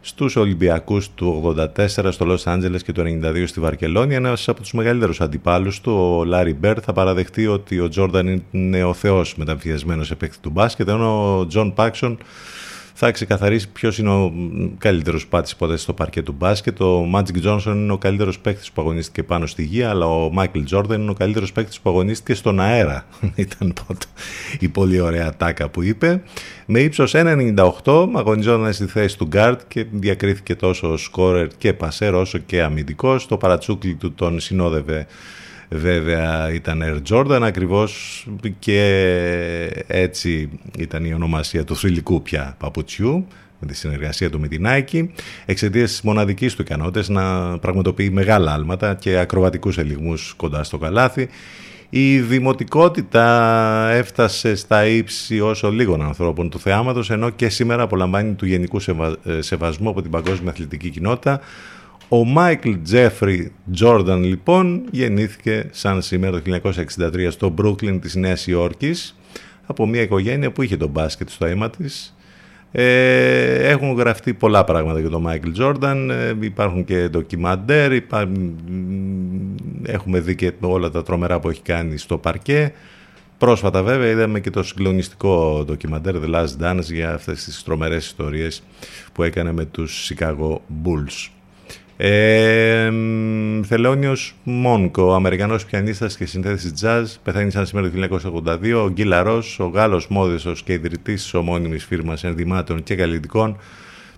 στους 0.00 0.36
Ολυμπιακούς 0.36 1.14
του 1.14 1.54
84 1.56 2.08
στο 2.10 2.24
Λος 2.24 2.46
Άντζελες 2.46 2.82
και 2.82 2.92
του 2.92 3.02
92 3.24 3.44
στη 3.46 3.60
Βαρκελόνη. 3.60 4.14
Ένας 4.14 4.48
από 4.48 4.60
τους 4.60 4.72
μεγαλύτερους 4.72 5.20
αντιπάλους 5.20 5.80
του, 5.80 5.92
ο 5.92 6.24
Λάρι 6.24 6.54
Μπερντ, 6.54 6.78
θα 6.82 6.92
παραδεχτεί 6.92 7.46
ότι 7.46 7.80
ο 7.80 7.88
Τζόρνταν 7.88 8.42
είναι 8.50 8.84
ο 8.84 8.94
θεός 8.94 9.36
μεταμφιεσμένος 9.36 10.01
σε 10.01 10.10
παίκτης 10.10 10.40
του 10.40 10.50
μπάσκετ, 10.50 10.88
ενώ 10.88 11.38
ο 11.38 11.46
Τζον 11.46 11.74
Πάξον 11.74 12.18
θα 13.04 13.10
ξεκαθαρίσει 13.10 13.68
ποιος 13.68 13.98
είναι 13.98 14.10
ο 14.10 14.32
καλύτερος 14.78 15.26
παίκτης 15.26 15.56
ποτέ 15.56 15.76
στο 15.76 15.92
παρκέ 15.92 16.22
του 16.22 16.34
μπάσκετ. 16.38 16.80
Ο 16.80 17.04
Μάτζικ 17.04 17.38
Τζόνσον 17.38 17.82
είναι 17.82 17.92
ο 17.92 17.98
καλύτερος 17.98 18.38
παίκτης 18.38 18.72
που 18.72 18.80
αγωνίστηκε 18.80 19.22
πάνω 19.22 19.46
στη 19.46 19.62
γη, 19.62 19.82
αλλά 19.82 20.06
ο 20.06 20.30
Μάικλ 20.30 20.62
Τζόρνταν 20.62 21.00
είναι 21.00 21.10
ο 21.10 21.14
καλύτερος 21.14 21.52
παίκτης 21.52 21.80
που 21.80 21.90
αγωνίστηκε 21.90 22.34
στον 22.34 22.60
αέρα. 22.60 23.06
Ήταν 23.34 23.72
η 24.58 24.68
πολύ 24.68 25.00
ωραία 25.00 25.36
ατάκα 25.36 25.68
που 25.68 25.82
είπε. 25.82 26.22
Με 26.66 26.80
ύψος 26.80 27.12
1,98 27.14 28.08
αγωνιζόταν 28.14 28.72
στη 28.72 28.86
θέση 28.86 29.18
του 29.18 29.26
γκαρντ 29.26 29.60
και 29.68 29.86
διακρίθηκε 29.90 30.54
τόσο 30.54 30.96
σκόρερ 30.96 31.48
και 31.58 31.72
πασέρ 31.72 32.14
όσο 32.14 32.38
και 32.38 32.62
αμυντικός. 32.62 33.26
Το 33.26 33.36
παρατσούκλι 33.36 33.94
του 33.94 34.12
τον 34.12 34.40
συνόδευε 34.40 35.06
βέβαια 35.72 36.52
ήταν 36.52 36.82
Air 36.84 37.00
Jordan 37.12 37.40
ακριβώς 37.42 38.24
και 38.58 39.84
έτσι 39.86 40.48
ήταν 40.78 41.04
η 41.04 41.14
ονομασία 41.14 41.64
του 41.64 41.76
θρυλικού 41.76 42.22
πια 42.22 42.54
παπουτσιού 42.58 43.26
με 43.58 43.66
τη 43.66 43.74
συνεργασία 43.74 44.30
του 44.30 44.40
με 44.40 44.48
την 44.48 44.66
Nike 44.66 45.06
εξαιτίας 45.44 45.90
της 45.90 46.00
μοναδικής 46.02 46.54
του 46.54 46.62
ικανότητας 46.62 47.08
να 47.08 47.58
πραγματοποιεί 47.58 48.10
μεγάλα 48.12 48.52
άλματα 48.52 48.94
και 48.94 49.18
ακροβατικούς 49.18 49.78
ελιγμούς 49.78 50.34
κοντά 50.36 50.62
στο 50.64 50.78
καλάθι. 50.78 51.28
Η 51.94 52.20
δημοτικότητα 52.20 53.88
έφτασε 53.90 54.54
στα 54.54 54.86
ύψη 54.86 55.40
όσο 55.40 55.70
λίγων 55.70 56.02
ανθρώπων 56.02 56.50
του 56.50 56.58
θεάματος 56.58 57.10
ενώ 57.10 57.30
και 57.30 57.48
σήμερα 57.48 57.82
απολαμβάνει 57.82 58.32
του 58.32 58.46
γενικού 58.46 58.80
ε, 59.24 59.40
σεβασμού 59.40 59.88
από 59.88 60.02
την 60.02 60.10
παγκόσμια 60.10 60.50
αθλητική 60.50 60.90
κοινότητα 60.90 61.40
ο 62.14 62.24
Μάικλ 62.24 62.72
Τζέφρι 62.82 63.52
Τζόρνταν 63.72 64.22
λοιπόν 64.22 64.82
γεννήθηκε 64.90 65.68
σαν 65.70 66.02
σήμερα 66.02 66.42
το 66.42 66.60
1963 66.98 67.26
στο 67.30 67.48
Μπρούκλιν 67.48 68.00
της 68.00 68.14
Νέας 68.14 68.46
Υόρκης 68.46 69.18
από 69.66 69.86
μια 69.86 70.00
οικογένεια 70.00 70.52
που 70.52 70.62
είχε 70.62 70.76
το 70.76 70.88
μπάσκετ 70.88 71.28
στο 71.28 71.46
αίμα 71.46 71.70
της. 71.70 72.16
Ε, 72.72 73.68
έχουν 73.68 73.92
γραφτεί 73.92 74.34
πολλά 74.34 74.64
πράγματα 74.64 75.00
για 75.00 75.08
τον 75.08 75.22
Μάικλ 75.22 75.50
Τζόρνταν, 75.50 76.10
ε, 76.10 76.36
υπάρχουν 76.40 76.84
και 76.84 77.08
ντοκιμαντέρ, 77.08 77.92
έχουμε 79.82 80.20
δει 80.20 80.34
και 80.34 80.52
όλα 80.60 80.90
τα 80.90 81.02
τρομερά 81.02 81.40
που 81.40 81.48
έχει 81.48 81.62
κάνει 81.62 81.96
στο 81.96 82.18
παρκέ. 82.18 82.72
Πρόσφατα 83.38 83.82
βέβαια 83.82 84.10
είδαμε 84.10 84.40
και 84.40 84.50
το 84.50 84.62
συγκλονιστικό 84.62 85.62
ντοκιμαντέρ 85.66 86.14
The 86.24 86.34
Last 86.34 86.62
Dance 86.62 86.92
για 86.92 87.14
αυτές 87.14 87.44
τις 87.44 87.62
τρομερές 87.62 88.06
ιστορίες 88.06 88.62
που 89.12 89.22
έκανε 89.22 89.52
με 89.52 89.64
τους 89.64 90.12
Chicago 90.12 90.56
Bulls. 90.84 91.41
Ε, 92.04 92.92
Θελόνιος 93.62 94.34
Μόνκο, 94.42 95.02
ο 95.02 95.14
Αμερικανός 95.14 95.64
πιανίστας 95.64 96.16
και 96.16 96.26
συνθέτης 96.26 96.72
jazz, 96.82 97.04
πεθαίνει 97.22 97.50
σαν 97.50 97.66
σήμερα 97.66 97.90
το 97.90 97.96
1982. 97.96 98.82
Ο 98.84 98.90
Γκίλαρος, 98.90 99.58
ο 99.58 99.66
Γάλλος 99.66 100.08
μόδεσος 100.08 100.62
και 100.62 100.72
ιδρυτής 100.72 101.22
της 101.22 101.34
ομώνυμης 101.34 101.84
φίρμας 101.84 102.24
ενδυμάτων 102.24 102.82
και 102.82 102.94
καλλιτικών, 102.94 103.56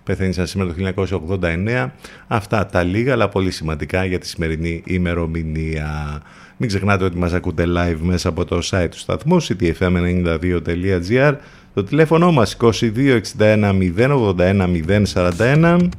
πεθαίνει 0.03 0.33
σαν 0.33 0.47
σήμερα 0.47 0.69
το 0.69 0.75
1989. 0.75 1.93
Αυτά 2.27 2.65
τα 2.65 2.83
λίγα, 2.83 3.13
αλλά 3.13 3.29
πολύ 3.29 3.51
σημαντικά 3.51 4.05
για 4.05 4.19
τη 4.19 4.27
σημερινή 4.27 4.83
ημερομηνία. 4.85 6.21
Μην 6.57 6.69
ξεχνάτε 6.69 7.03
ότι 7.03 7.17
μας 7.17 7.33
ακούτε 7.33 7.63
live 7.67 7.99
μέσα 8.01 8.29
από 8.29 8.45
το 8.45 8.59
site 8.71 8.87
του 8.91 8.97
σταθμού 8.97 9.43
ctfm92.gr 9.43 11.35
το 11.73 11.83
τηλέφωνο 11.83 12.31
μας 12.31 12.57
2261 12.61 13.91
081 13.97 15.03
041 15.13 15.89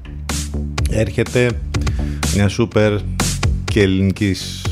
έρχεται 0.90 1.50
μια 2.36 2.48
σούπερ 2.48 2.96
και 3.64 3.82
ελληνικής 3.82 4.62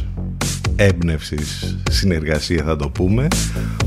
έμπνευσης 0.77 1.77
συνεργασία 1.91 2.65
θα 2.65 2.77
το 2.77 2.89
πούμε. 2.89 3.29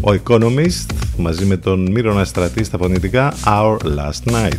Ο 0.02 0.16
Economist 0.24 0.94
μαζί 1.18 1.46
με 1.46 1.58
τον 1.58 1.92
Μύρονα 1.92 2.26
Στρατή 2.26 2.64
στα 2.64 2.78
φωνητικά 2.78 3.34
Our 3.46 3.78
Last 3.78 4.32
Night 4.32 4.58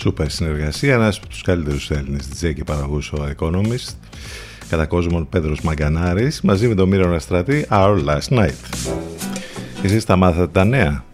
Σούπερ 0.00 0.30
συνεργασία, 0.30 0.94
ένας 0.94 1.16
από 1.16 1.28
τους 1.28 1.42
καλύτερους 1.42 1.90
Έλληνες 1.90 2.28
DJ 2.32 2.54
και 2.54 2.64
παραγούς 2.64 3.12
ο 3.12 3.28
Economist 3.38 3.94
κατά 4.68 4.86
κόσμον 4.86 5.28
Πέδρος 5.28 5.60
Μαγκανάρης 5.60 6.40
μαζί 6.40 6.68
με 6.68 6.74
τον 6.74 6.88
Μύρο 6.88 7.14
Αστράτη 7.14 7.66
Our 7.70 8.04
Last 8.04 8.38
Night. 8.38 8.88
Εσείς 9.82 10.04
τα 10.04 10.16
μάθατε 10.16 10.46
τα 10.46 10.64
νέα. 10.64 11.04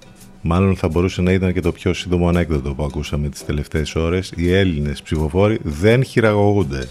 Μάλλον 0.41 0.76
θα 0.76 0.89
μπορούσε 0.89 1.22
να 1.22 1.32
ήταν 1.32 1.53
και 1.53 1.61
το 1.61 1.72
πιο 1.72 1.95
σύντομο 1.95 2.28
ανέκδοτο 2.28 2.74
που 2.74 2.84
ακούσαμε 2.84 3.28
τις 3.28 3.45
τελευταίες 3.45 3.95
ώρες. 3.95 4.32
Οι 4.37 4.53
Έλληνες 4.53 5.03
ψηφοφόροι 5.03 5.59
δεν 5.62 6.05
χειραγωγούνται. 6.05 6.89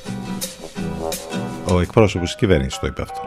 Ο 1.67 1.79
εκπρόσωπος 1.79 2.27
της 2.27 2.35
κυβέρνησης 2.35 2.79
το 2.79 2.87
είπε 2.87 3.01
αυτό. 3.01 3.21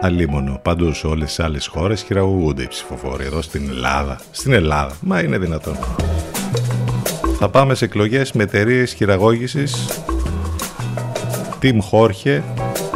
Αλίμονο. 0.00 0.60
Παντού 0.62 0.92
σε 0.92 1.06
όλες 1.06 1.26
τις 1.26 1.40
άλλες 1.40 1.66
χώρες 1.66 2.02
χειραγωγούνται 2.02 2.62
οι 2.62 2.68
ψηφοφόροι. 2.68 3.24
Εδώ 3.24 3.42
στην 3.42 3.68
Ελλάδα. 3.68 4.20
Στην 4.30 4.52
Ελλάδα. 4.52 4.96
Μα 5.00 5.20
είναι 5.20 5.38
δυνατόν. 5.38 5.76
Θα 7.42 7.48
πάμε 7.48 7.74
σε 7.74 7.84
εκλογές 7.84 8.32
με 8.32 8.42
εταιρείες 8.42 8.92
χειραγώγησης 8.92 9.88
Team 11.62 11.76
Χόρχε 11.80 12.42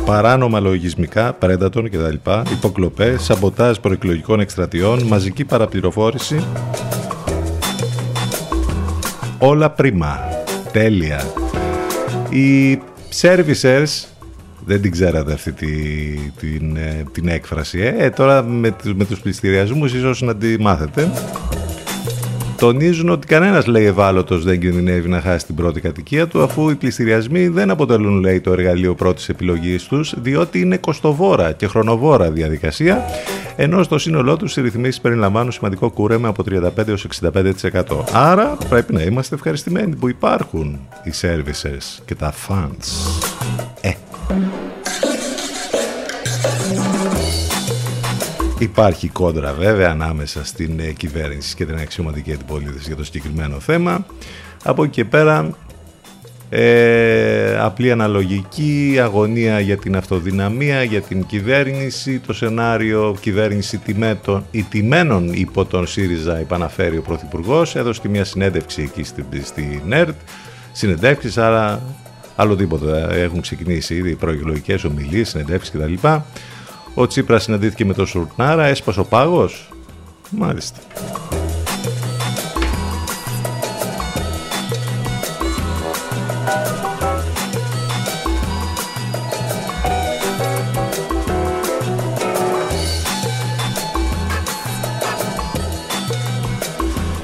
παράνομα 0.05 0.61
λογισμικά, 0.61 1.39
Predator 1.41 1.91
κτλ. 1.91 2.31
Υποκλοπές, 2.53 3.23
σαμποτάζ 3.23 3.77
προεκλογικών 3.77 4.41
εκστρατιών, 4.41 5.03
μαζική 5.03 5.45
παραπληροφόρηση. 5.45 6.47
Όλα 9.39 9.71
πρίμα. 9.71 10.19
Τέλεια. 10.73 11.21
Οι 12.31 12.79
servicers 13.21 14.05
δεν 14.67 14.81
την 14.81 14.91
ξέρατε 14.91 15.33
αυτή 15.33 15.53
τη, 15.53 15.67
την, 16.41 16.77
ε, 16.77 17.05
την 17.13 17.29
έκφραση. 17.29 17.81
Ε. 17.81 17.95
ε, 18.05 18.11
τώρα 18.11 18.43
με, 18.43 18.77
με 18.95 19.05
τους 19.05 19.21
πληστηριασμούς 19.21 19.95
ίσως 19.95 20.21
να 20.23 20.37
τη 20.37 20.61
μάθετε 20.61 21.11
τονίζουν 22.65 23.09
ότι 23.09 23.27
κανένας 23.27 23.67
λέει 23.67 23.85
ευάλωτος 23.85 24.45
δεν 24.45 24.61
κινδυνεύει 24.61 25.09
να 25.09 25.21
χάσει 25.21 25.47
την 25.47 25.55
πρώτη 25.55 25.81
κατοικία 25.81 26.27
του, 26.27 26.43
αφού 26.43 26.71
οι 26.71 26.75
πληστηριασμοί 26.75 27.49
δεν 27.49 27.71
αποτελούν, 27.71 28.21
λέει, 28.21 28.41
το 28.41 28.53
εργαλείο 28.53 28.95
πρώτης 28.95 29.29
επιλογής 29.29 29.85
τους, 29.85 30.15
διότι 30.17 30.61
είναι 30.61 30.77
κοστοβόρα 30.77 31.53
και 31.53 31.67
χρονοβόρα 31.67 32.31
διαδικασία, 32.31 33.05
ενώ 33.57 33.83
στο 33.83 33.99
σύνολό 33.99 34.37
τους 34.37 34.57
οι 34.57 34.61
ρυθμίσεις 34.61 35.01
περιλαμβάνουν 35.01 35.53
σημαντικό 35.53 35.91
κούρεμα 35.91 36.29
από 36.29 36.43
35 36.43 36.89
έως 36.89 37.05
65%. 37.05 38.05
Άρα 38.13 38.57
πρέπει 38.69 38.93
να 38.93 39.03
είμαστε 39.03 39.35
ευχαριστημένοι 39.35 39.97
που 39.97 40.09
υπάρχουν 40.09 40.79
οι 41.03 41.11
services 41.21 42.03
και 42.05 42.15
τα 42.15 42.33
funds. 42.49 43.21
Ε. 43.81 43.91
Υπάρχει 48.59 49.09
κόντρα 49.09 49.53
βέβαια 49.53 49.91
ανάμεσα 49.91 50.45
στην 50.45 50.81
ε, 50.81 50.93
κυβέρνηση 50.93 51.55
και 51.55 51.67
την 51.67 51.77
αξιωματική 51.77 52.33
αντιπολίτευση 52.33 52.87
για 52.87 52.97
το 52.97 53.05
συγκεκριμένο 53.05 53.61
θέμα. 53.61 54.07
Από 54.63 54.83
εκεί 54.83 54.93
και 54.93 55.05
πέρα 55.05 55.51
ε, 56.49 57.59
απλή 57.59 57.91
αναλογική 57.91 58.99
αγωνία 59.01 59.61
για 59.61 59.77
την 59.77 59.97
αυτοδυναμία, 59.97 60.83
για 60.83 61.01
την 61.01 61.27
κυβέρνηση, 61.27 62.19
το 62.19 62.33
σενάριο 62.33 63.17
κυβέρνηση 63.21 63.79
τιμέτων, 63.79 64.45
η 64.51 64.63
τιμένων 64.63 65.33
υπό 65.33 65.65
τον 65.65 65.87
ΣΥΡΙΖΑ 65.87 66.37
επαναφέρει 66.39 66.97
ο 66.97 67.03
Πρωθυπουργός, 67.03 67.77
έδωσε 67.77 68.01
και 68.01 68.09
μια 68.09 68.25
συνέντευξη 68.25 68.83
εκεί 68.83 69.03
στην, 69.03 69.25
στη 69.45 69.83
ΝΕΡΤ, 69.87 70.17
συνεντεύξεις, 70.73 71.39
άρα 71.39 71.83
άλλο 72.37 72.57
τίποτα. 72.57 73.13
Έχουν 73.13 73.41
ξεκινήσει 73.41 73.95
ήδη 73.95 74.15
προεκλογικές 74.15 74.85
ομιλίες, 74.85 75.29
συνεντεύξεις 75.29 75.73
κτλ. 75.75 76.09
Ο 76.95 77.07
Τσίπρας 77.07 77.43
συναντήθηκε 77.43 77.85
με 77.85 77.95
τον 77.95 78.07
Σουρνάρα, 78.07 78.65
έσπασε 78.65 79.01
ο 79.01 79.05
πάγος. 79.05 79.69
Μάλιστα. 80.31 80.79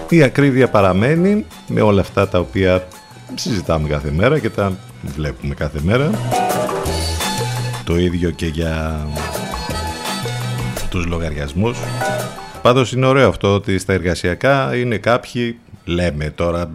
Η 0.09 0.23
ακρίβεια 0.23 0.69
παραμένει 0.69 1.47
με 1.67 1.81
όλα 1.81 2.01
αυτά 2.01 2.29
τα 2.29 2.39
οποία 2.39 2.87
συζητάμε 3.35 3.89
κάθε 3.89 4.11
μέρα 4.11 4.39
και 4.39 4.51
τα 4.51 4.73
βλέπουμε 5.03 5.55
κάθε 5.55 5.79
μέρα. 5.83 6.11
Το 7.85 7.99
ίδιο 7.99 8.31
και 8.31 8.47
για 8.47 9.07
τους 10.91 11.07
λογαριασμούς. 11.07 11.79
Πάντως 12.63 12.93
είναι 12.93 13.07
ωραίο 13.07 13.29
αυτό 13.29 13.55
ότι 13.55 13.79
στα 13.79 13.93
εργασιακά 13.93 14.77
είναι 14.77 14.97
κάποιοι, 14.97 15.59
λέμε 15.85 16.33
τώρα, 16.35 16.71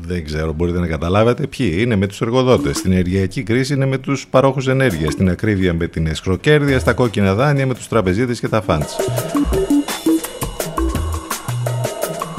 δεν 0.00 0.24
ξέρω, 0.24 0.52
μπορείτε 0.52 0.78
να 0.78 0.86
καταλάβετε 0.86 1.46
ποιοι, 1.46 1.74
είναι 1.78 1.96
με 1.96 2.06
τους 2.06 2.20
εργοδότες. 2.20 2.76
Στην 2.76 2.92
ενεργειακή 2.92 3.42
κρίση 3.42 3.74
είναι 3.74 3.86
με 3.86 3.98
τους 3.98 4.26
παρόχους 4.26 4.68
ενέργειας, 4.68 5.12
στην 5.12 5.28
ακρίβεια 5.30 5.74
με 5.74 5.86
την 5.86 6.06
εσχροκέρδεια, 6.06 6.78
στα 6.78 6.92
κόκκινα 6.92 7.34
δάνεια 7.34 7.66
με 7.66 7.74
τους 7.74 7.88
τραπεζίτες 7.88 8.40
και 8.40 8.48
τα 8.48 8.62
φάντς. 8.62 8.96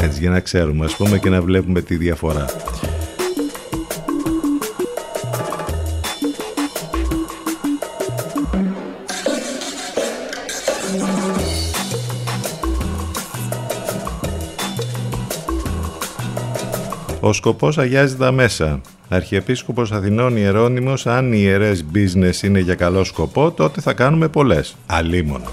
Έτσι 0.01 0.19
για 0.19 0.30
να 0.30 0.39
ξέρουμε 0.39 0.86
ας 0.86 0.95
πούμε 0.95 1.19
και 1.19 1.30
να 1.30 1.41
βλέπουμε 1.41 1.82
τη 1.82 1.95
διαφορά. 1.95 2.45
Ο 17.26 17.34
σκοπός 17.34 17.78
αγιάζει 17.78 18.15
τα 18.15 18.32
μέσα. 18.32 18.82
Αρχιεπίσκοπος 19.09 19.91
Αθηνών 19.91 20.38
Ιερώνυμος, 20.38 21.07
αν 21.07 21.34
οι 21.34 21.38
ιερές 21.39 21.86
business 21.93 22.43
είναι 22.43 22.59
για 22.59 22.76
καλό 22.76 23.03
σκοπό, 23.03 23.51
τότε 23.51 23.82
θα 23.82 23.93
κάνουμε 23.93 24.28
πολλές. 24.28 24.76
Αλίμονο. 24.86 25.49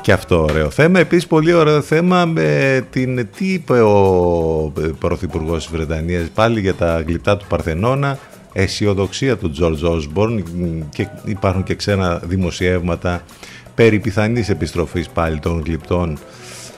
Και 0.00 0.12
αυτό 0.12 0.42
ωραίο 0.42 0.70
θέμα. 0.70 0.98
Επίσης 0.98 1.26
πολύ 1.26 1.52
ωραίο 1.52 1.80
θέμα 1.80 2.24
με 2.24 2.80
την... 2.90 3.28
Τι 3.36 3.52
είπε 3.52 3.80
ο 3.80 4.72
Πρωθυπουργός 4.98 5.66
της 5.66 5.76
Βρετανίας 5.76 6.28
πάλι 6.34 6.60
για 6.60 6.74
τα 6.74 7.04
γλυπτά 7.06 7.36
του 7.36 7.44
Παρθενώνα. 7.48 8.18
Αισιοδοξία 8.52 9.36
του 9.36 9.52
George 9.60 9.90
Osborne 9.90 10.42
και 10.88 11.08
υπάρχουν 11.24 11.62
και 11.62 11.74
ξένα 11.74 12.20
δημοσιεύματα 12.24 13.22
περί 13.74 13.98
πιθανής 13.98 14.48
επιστροφής 14.48 15.08
πάλι 15.08 15.38
των 15.38 15.62
γλυπτών 15.66 16.18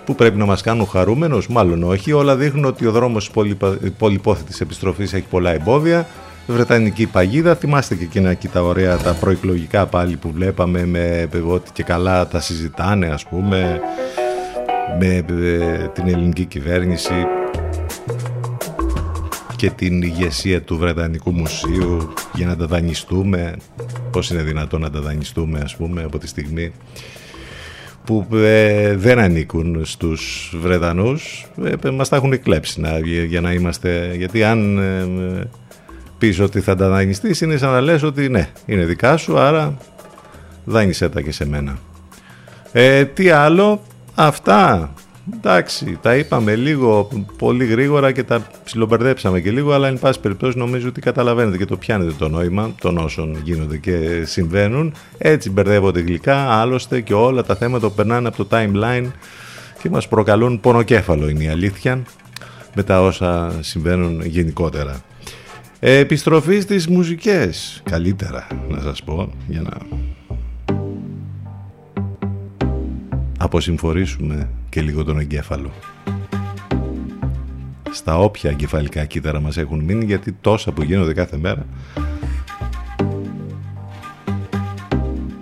που 0.04 0.14
πρέπει 0.14 0.38
να 0.38 0.44
μας 0.44 0.62
κάνουν 0.62 0.86
χαρούμενους, 0.86 1.48
μάλλον 1.48 1.82
όχι. 1.82 2.12
Όλα 2.12 2.36
δείχνουν 2.36 2.64
ότι 2.64 2.86
ο 2.86 2.90
δρόμος 2.90 3.30
της 3.30 3.56
πολυπόθετης 3.98 4.60
επιστροφής 4.60 5.12
έχει 5.12 5.26
πολλά 5.30 5.50
εμπόδια. 5.50 6.06
Βρετανική 6.46 7.06
παγίδα, 7.06 7.54
θυμάστε 7.54 7.94
και 7.94 8.04
εκείνα 8.04 8.30
εκεί 8.30 8.48
τα 8.48 8.62
ωραία 8.62 8.96
τα 8.96 9.12
προεκλογικά 9.12 9.86
πάλι 9.86 10.16
που 10.16 10.32
βλέπαμε 10.32 10.86
με 10.86 11.28
ότι 11.46 11.70
και 11.72 11.82
καλά 11.82 12.26
τα 12.28 12.40
συζητάνε 12.40 13.06
ας 13.06 13.24
πούμε 13.24 13.80
με 14.98 15.06
ε, 15.06 15.88
την 15.88 16.08
ελληνική 16.08 16.44
κυβέρνηση 16.44 17.26
και 19.56 19.70
την 19.70 20.02
ηγεσία 20.02 20.62
του 20.62 20.78
Βρετανικού 20.78 21.32
Μουσείου 21.32 22.12
για 22.32 22.46
να 22.46 22.56
τα 22.56 22.66
δανειστούμε 22.66 23.56
πώς 24.10 24.30
είναι 24.30 24.42
δυνατόν 24.42 24.80
να 24.80 24.90
τα 24.90 25.00
δανειστούμε 25.00 25.60
ας 25.64 25.76
πούμε 25.76 26.02
από 26.02 26.18
τη 26.18 26.26
στιγμή 26.26 26.72
που 28.04 28.26
ε, 28.32 28.96
δεν 28.96 29.18
ανήκουν 29.18 29.84
στους 29.84 30.52
Βρετανούς 30.60 31.46
ε, 31.84 31.90
μας 31.90 32.08
τα 32.08 32.16
έχουν 32.16 32.42
κλέψει 32.42 32.80
να, 32.80 32.98
για, 32.98 33.40
να 33.40 33.52
είμαστε 33.52 34.14
γιατί 34.16 34.44
αν 34.44 34.78
ε, 34.78 35.48
πεις 36.18 36.40
ότι 36.40 36.60
θα 36.60 36.76
τα 36.76 36.88
δανειστείς 36.88 37.40
είναι 37.40 37.56
σαν 37.56 37.70
να 37.70 37.80
λες 37.80 38.02
ότι 38.02 38.28
ναι 38.28 38.48
είναι 38.66 38.84
δικά 38.84 39.16
σου 39.16 39.38
άρα 39.38 39.76
δάνεισέ 40.64 41.08
τα 41.08 41.20
και 41.20 41.32
σε 41.32 41.46
μένα. 41.46 41.78
Ε, 42.72 43.04
τι 43.04 43.30
άλλο 43.30 43.82
αυτά 44.14 44.92
εντάξει, 45.34 45.98
τα 46.02 46.16
είπαμε 46.16 46.56
λίγο 46.56 47.08
πολύ 47.38 47.64
γρήγορα 47.64 48.12
και 48.12 48.22
τα 48.22 48.46
ψιλομπερδέψαμε 48.64 49.40
και 49.40 49.50
λίγο, 49.50 49.72
αλλά 49.72 49.88
εν 49.88 49.98
πάση 49.98 50.20
περιπτώσει 50.20 50.58
νομίζω 50.58 50.88
ότι 50.88 51.00
καταλαβαίνετε 51.00 51.56
και 51.56 51.64
το 51.64 51.76
πιάνετε 51.76 52.12
το 52.18 52.28
νόημα 52.28 52.74
των 52.80 52.98
όσων 52.98 53.40
γίνονται 53.44 53.76
και 53.76 54.22
συμβαίνουν. 54.24 54.94
Έτσι 55.18 55.50
μπερδεύονται 55.50 56.00
γλυκά, 56.00 56.36
άλλωστε 56.36 57.00
και 57.00 57.14
όλα 57.14 57.42
τα 57.42 57.54
θέματα 57.54 57.88
που 57.88 57.94
περνάνε 57.94 58.28
από 58.28 58.44
το 58.44 58.56
timeline 58.56 59.06
και 59.82 59.90
μας 59.90 60.08
προκαλούν 60.08 60.60
πονοκέφαλο 60.60 61.28
είναι 61.28 61.44
η 61.44 61.48
αλήθεια 61.48 62.02
με 62.74 62.82
τα 62.82 63.02
όσα 63.02 63.52
συμβαίνουν 63.60 64.22
γενικότερα. 64.24 65.00
Επιστροφή 65.80 66.60
στις 66.60 66.88
μουσικές, 66.88 67.82
καλύτερα 67.90 68.46
να 68.68 68.80
σας 68.80 69.02
πω, 69.02 69.32
για 69.48 69.60
να 69.60 69.70
αποσυμφορήσουμε 73.42 74.48
και 74.68 74.80
λίγο 74.80 75.04
τον 75.04 75.18
εγκέφαλο. 75.18 75.70
Στα 77.90 78.18
όποια 78.18 78.50
εγκεφαλικά 78.50 79.04
κύτταρα 79.04 79.40
μας 79.40 79.56
έχουν 79.56 79.80
μείνει, 79.80 80.04
γιατί 80.04 80.32
τόσα 80.40 80.72
που 80.72 80.82
γίνονται 80.82 81.12
κάθε 81.12 81.36
μέρα 81.36 81.66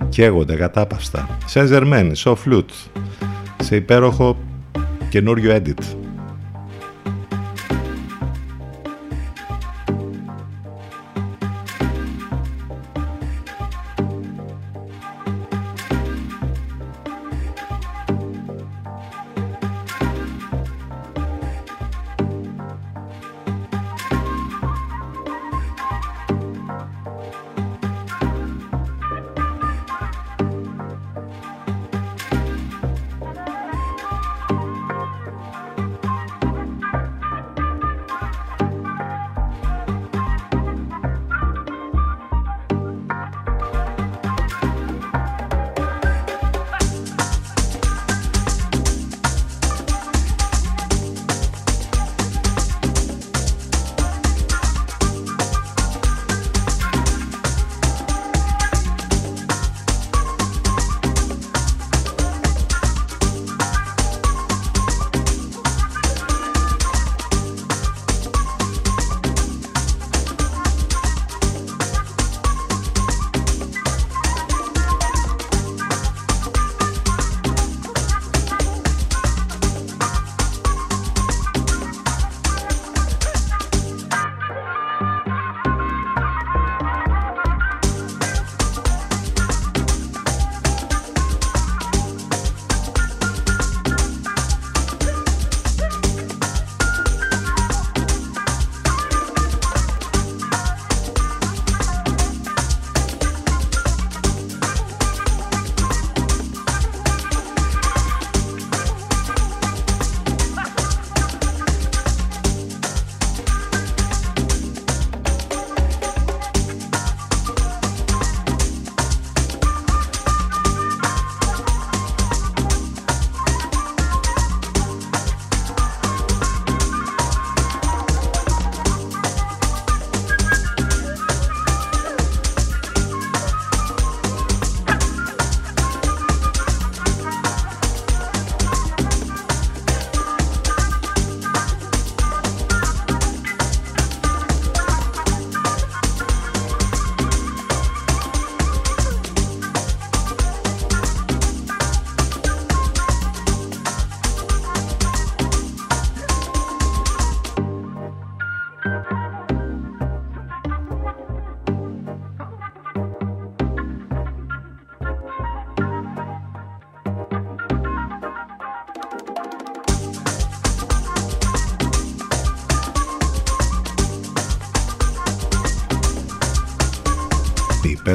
καίγονται 0.09 0.57
κατάπαυστα. 0.57 1.39
Σε 1.47 1.65
ζερμέν, 1.65 2.13
so 2.17 2.35
flute, 2.45 2.91
σε 3.63 3.77
υπέροχο 3.77 4.39
καινούριο 5.09 5.57
edit. 5.57 5.83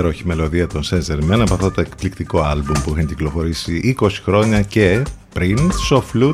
Υπέροχη 0.06 0.28
μελωδία 0.28 0.68
των 0.68 0.84
Saint 0.84 1.40
από 1.40 1.54
αυτό 1.54 1.72
το 1.72 1.82
εκπληκτικό 1.82 2.40
άλμπουμ 2.42 2.82
που 2.84 2.92
είχαν 2.92 3.06
κυκλοφορήσει 3.06 3.96
20 4.00 4.10
χρόνια 4.24 4.62
και 4.62 5.04
πριν 5.34 5.72
So 5.90 5.98
Flute 5.98 6.34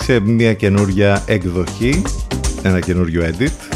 σε 0.00 0.20
μια 0.20 0.54
καινούρια 0.54 1.22
εκδοχή 1.26 2.02
ένα 2.62 2.80
καινούριο 2.80 3.22
edit. 3.26 3.74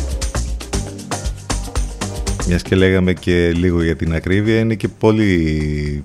Μιας 2.47 2.63
και 2.63 2.77
λέγαμε 2.77 3.13
και 3.13 3.53
λίγο 3.53 3.83
για 3.83 3.97
την 3.97 4.15
ακρίβεια 4.15 4.59
είναι 4.59 4.75
και 4.75 4.89
πολύ 4.89 6.05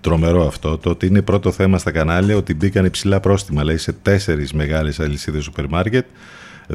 τρομερό 0.00 0.46
αυτό 0.46 0.78
το 0.78 0.90
ότι 0.90 1.06
είναι 1.06 1.22
πρώτο 1.22 1.52
θέμα 1.52 1.78
στα 1.78 1.90
κανάλια 1.90 2.36
ότι 2.36 2.54
μπήκαν 2.54 2.84
υψηλά 2.84 3.20
πρόστιμα 3.20 3.64
λέει 3.64 3.76
σε 3.76 3.92
τέσσερις 3.92 4.52
μεγάλες 4.52 5.00
αλυσίδες 5.00 5.44
σούπερ 5.44 5.68
μάρκετ 5.68 6.06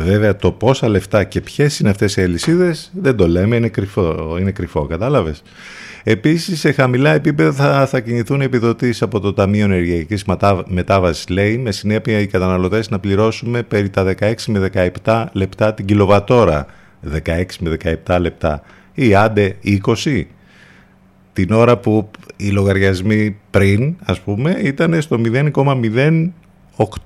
Βέβαια 0.03 0.35
το 0.35 0.51
πόσα 0.51 0.87
λεφτά 0.87 1.23
και 1.23 1.41
ποιες 1.41 1.79
είναι 1.79 1.89
αυτές 1.89 2.15
οι 2.15 2.21
αλυσίδες 2.21 2.91
δεν 2.93 3.15
το 3.15 3.27
λέμε, 3.27 3.55
είναι 3.55 3.69
κρυφό, 3.69 4.37
είναι 4.39 4.51
κρυφό 4.51 4.85
κατάλαβες. 4.85 5.41
Επίσης 6.03 6.59
σε 6.59 6.71
χαμηλά 6.71 7.13
επίπεδα 7.13 7.51
θα, 7.51 7.85
θα 7.85 7.99
κινηθούν 7.99 8.41
επιδοτήσεις 8.41 9.01
από 9.01 9.19
το 9.19 9.33
Ταμείο 9.33 9.63
Ενεργειακής 9.65 10.23
Μετάβασης 10.65 11.29
λέει 11.29 11.57
με 11.57 11.71
συνέπεια 11.71 12.19
οι 12.19 12.27
καταναλωτές 12.27 12.89
να 12.89 12.99
πληρώσουμε 12.99 13.63
περί 13.63 13.89
τα 13.89 14.15
16 14.19 14.33
με 14.47 14.69
17 15.03 15.25
λεπτά 15.31 15.73
την 15.73 15.85
κιλοβατόρα. 15.85 16.65
16 17.25 17.43
με 17.59 17.77
17 18.05 18.17
λεπτά 18.19 18.61
ή 18.93 19.15
άντε 19.15 19.55
20 20.05 20.23
την 21.33 21.51
ώρα 21.51 21.77
που 21.77 22.09
οι 22.37 22.49
λογαριασμοί 22.49 23.37
πριν 23.49 23.95
ας 24.03 24.19
πούμε 24.19 24.59
ήταν 24.63 25.01
στο 25.01 25.21
0,0 25.53 26.29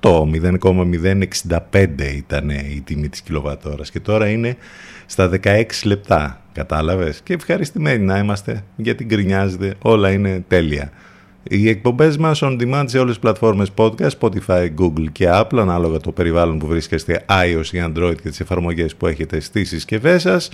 8, 0.00 0.24
0,065 0.24 2.14
ήταν 2.16 2.48
η 2.50 2.82
τιμή 2.84 3.08
της 3.08 3.20
κιλοβατόρας 3.20 3.90
και 3.90 4.00
τώρα 4.00 4.28
είναι 4.28 4.56
στα 5.06 5.28
16 5.28 5.64
λεπτά, 5.84 6.42
κατάλαβες; 6.52 7.20
Και 7.22 7.32
ευχαριστημένοι 7.32 8.04
να 8.04 8.18
είμαστε 8.18 8.64
γιατί 8.76 9.04
γκρινιάζετε, 9.04 9.74
όλα 9.82 10.10
είναι 10.10 10.44
τέλεια. 10.48 10.90
Οι 11.42 11.68
εκπομπές 11.68 12.16
μας 12.16 12.40
on 12.42 12.60
demand 12.60 12.84
σε 12.86 12.98
όλες 12.98 13.10
τις 13.10 13.18
πλατφόρμες 13.18 13.70
podcast, 13.76 14.10
Spotify, 14.20 14.68
Google 14.78 15.06
και 15.12 15.28
Apple, 15.30 15.58
ανάλογα 15.58 15.98
το 15.98 16.12
περιβάλλον 16.12 16.58
που 16.58 16.66
βρίσκεστε 16.66 17.24
iOS 17.28 17.66
ή 17.72 17.84
Android 17.86 18.14
και 18.22 18.28
τις 18.28 18.40
εφαρμογές 18.40 18.94
που 18.94 19.06
έχετε 19.06 19.40
στις 19.40 19.68
συσκευές 19.68 20.22
σας. 20.22 20.50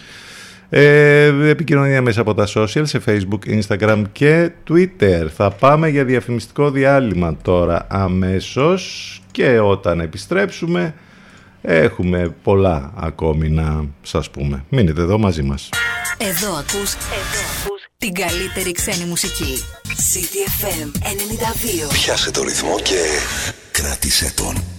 Ε, 0.73 1.49
επικοινωνία 1.49 2.03
μέσα 2.03 2.21
από 2.21 2.35
τα 2.35 2.47
social 2.55 2.83
σε 2.83 3.01
facebook, 3.07 3.61
instagram 3.61 4.03
και 4.13 4.51
twitter. 4.71 5.27
Θα 5.35 5.51
πάμε 5.51 5.89
για 5.89 6.05
διαφημιστικό 6.05 6.71
διάλειμμα 6.71 7.37
τώρα 7.43 7.87
αμέσως 7.91 9.23
και 9.31 9.59
όταν 9.59 10.01
επιστρέψουμε 10.01 10.95
έχουμε 11.63 12.35
πολλά 12.43 12.93
ακόμη 12.97 13.49
να 13.49 13.85
σας 14.03 14.31
πούμε. 14.31 14.65
Μείνετε 14.69 15.01
εδώ 15.01 15.19
μαζί 15.19 15.43
μας. 15.43 15.69
Εδώ 16.19 16.55
ακούς, 16.55 16.95
εδώ 16.95 17.43
ακούς 17.61 17.81
την 17.99 18.13
καλύτερη 18.13 18.73
ξένη 18.73 19.05
μουσική. 19.05 19.63
CDFM 19.85 20.89
92. 21.89 21.93
Πιάσε 21.93 22.31
το 22.31 22.43
ρυθμό 22.43 22.81
και 22.83 23.03
κράτησε 23.73 24.33
τον. 24.35 24.70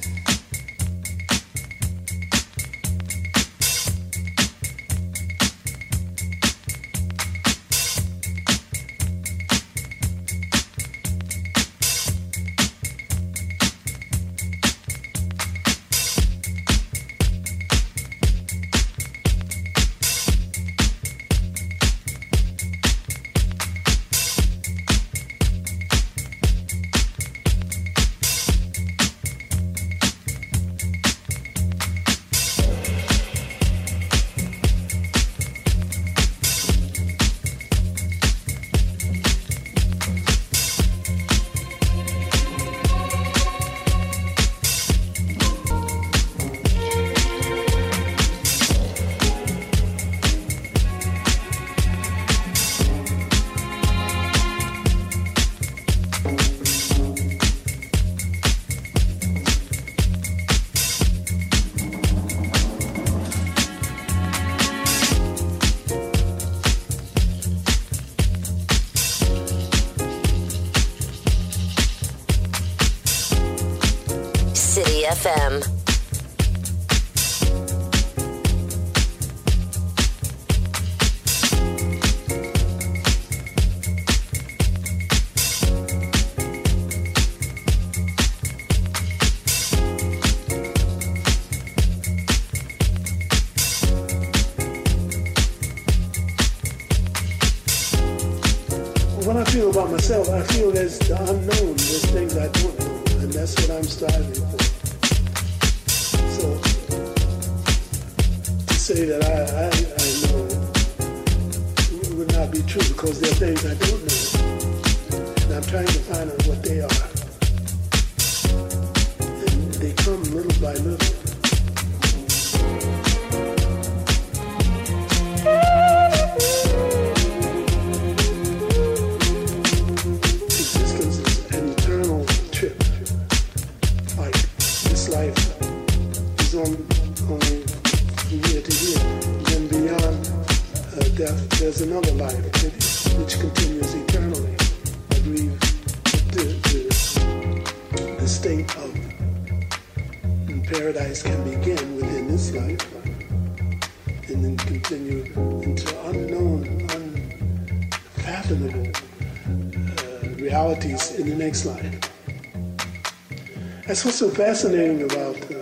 So 164.21 164.29
fascinating 164.29 165.01
about 165.01 165.35
uh, 165.51 165.55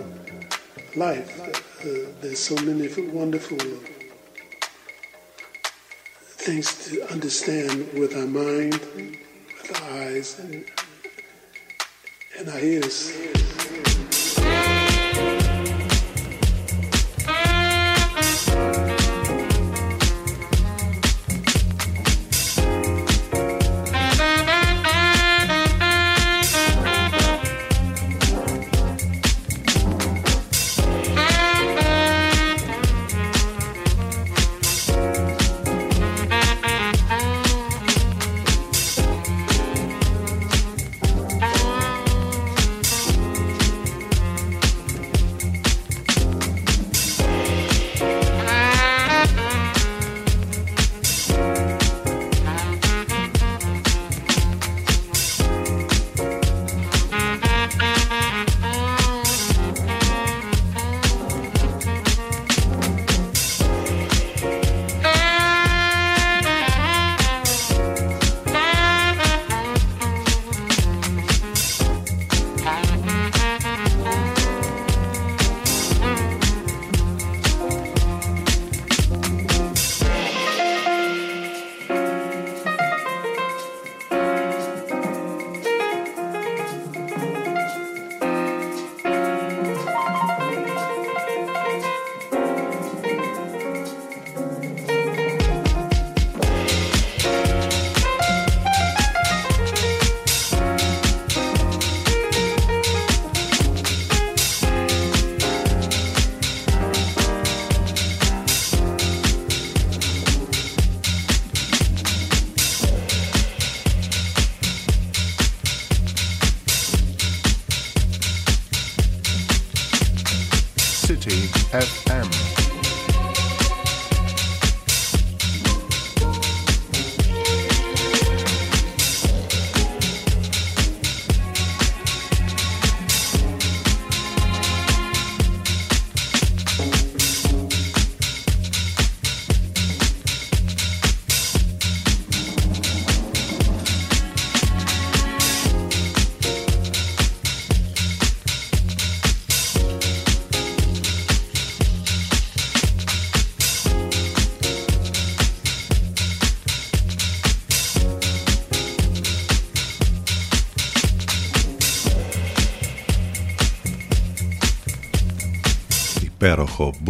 life. 0.94 1.40
Uh, 1.80 2.10
there's 2.20 2.40
so 2.40 2.54
many 2.56 2.88
wonderful 3.10 3.56
things 6.36 6.86
to 6.86 7.10
understand 7.10 7.90
with 7.94 8.14
our 8.14 8.26
mind, 8.26 8.78
with 8.92 9.82
our 9.82 10.02
eyes, 10.02 10.38
and, 10.40 10.66
and 12.38 12.50
our 12.50 12.58
ears. 12.58 13.19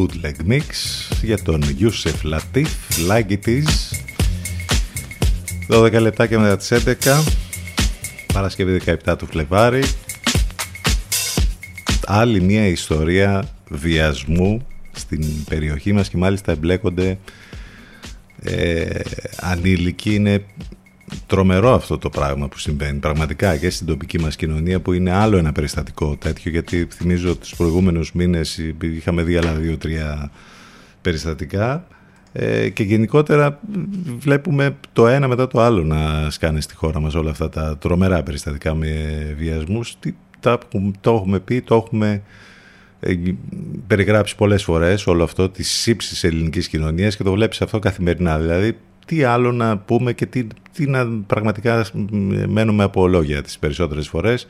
Bootleg 0.01 0.51
mix 0.51 0.62
για 1.22 1.42
τον 1.42 1.62
Yusuf 1.78 2.32
Latif, 2.32 2.66
Like 3.09 3.30
It 3.30 3.46
Is. 3.46 3.64
12 5.68 6.01
λεπτάκια 6.01 6.38
μετά 6.38 6.57
τις 6.57 6.72
11 6.72 7.22
Παρασκευή 8.32 8.80
17 9.05 9.18
του 9.18 9.26
Φλεβάρι. 9.26 9.82
Άλλη 12.07 12.40
μια 12.40 12.66
ιστορία 12.66 13.48
βιασμού 13.68 14.66
στην 14.92 15.44
περιοχή 15.44 15.92
μας 15.92 16.09
και 16.09 16.16
μάλιστα 16.16 16.53
εμπλέκονται 16.53 17.18
ε, 18.42 19.01
ανήλικοι 19.36 20.14
είναι 20.14 20.44
τρομερό 21.31 21.74
αυτό 21.74 21.99
το 21.99 22.11
πράγμα 22.11 22.49
που 22.49 22.59
συμβαίνει 22.59 22.99
πραγματικά 22.99 23.57
και 23.57 23.70
στην 23.70 23.87
τοπική 23.87 24.20
μας 24.20 24.37
κοινωνία 24.37 24.81
που 24.81 24.93
είναι 24.93 25.12
άλλο 25.12 25.37
ένα 25.37 25.53
περιστατικό 25.53 26.16
τέτοιο 26.16 26.51
γιατί 26.51 26.87
θυμίζω 26.91 27.37
τους 27.37 27.57
προηγούμενους 27.57 28.12
μήνες 28.12 28.61
είχαμε 28.81 29.22
δει 29.22 29.37
άλλα 29.37 29.53
δύο-τρία 29.53 30.31
περιστατικά 31.01 31.87
ε, 32.33 32.68
και 32.68 32.83
γενικότερα 32.83 33.61
βλέπουμε 34.18 34.76
το 34.93 35.07
ένα 35.07 35.28
μετά 35.28 35.47
το 35.47 35.61
άλλο 35.61 35.83
να 35.85 36.31
σκάνε 36.31 36.61
στη 36.61 36.74
χώρα 36.74 37.01
μας 37.01 37.14
όλα 37.14 37.31
αυτά 37.31 37.49
τα 37.49 37.78
τρομερά 37.78 38.22
περιστατικά 38.22 38.74
με 38.74 38.89
βιασμούς. 39.39 39.97
Τα, 40.41 40.59
το 41.01 41.14
έχουμε 41.14 41.41
πει, 41.41 41.61
το 41.61 41.74
έχουμε 41.74 42.22
ε, 43.01 43.14
περιγράψει 43.87 44.37
πολλές 44.37 44.62
φορές 44.62 45.07
όλο 45.07 45.22
αυτό 45.22 45.49
της 45.49 45.87
ύψης 45.87 46.24
ελληνικής 46.24 46.68
κοινωνίας 46.68 47.16
και 47.16 47.22
το 47.22 47.33
βλέπεις 47.33 47.62
αυτό 47.62 47.78
καθημερινά. 47.78 48.39
Δηλαδή 48.39 48.76
τι 49.11 49.22
άλλο 49.22 49.52
να 49.52 49.78
πούμε 49.78 50.12
και 50.12 50.26
τι, 50.26 50.46
τι 50.72 50.86
να 50.86 51.06
πραγματικά 51.26 51.86
μένουμε 52.46 52.84
από 52.84 53.08
λόγια 53.08 53.42
τις 53.42 53.58
περισσότερες 53.58 54.08
φορές. 54.08 54.46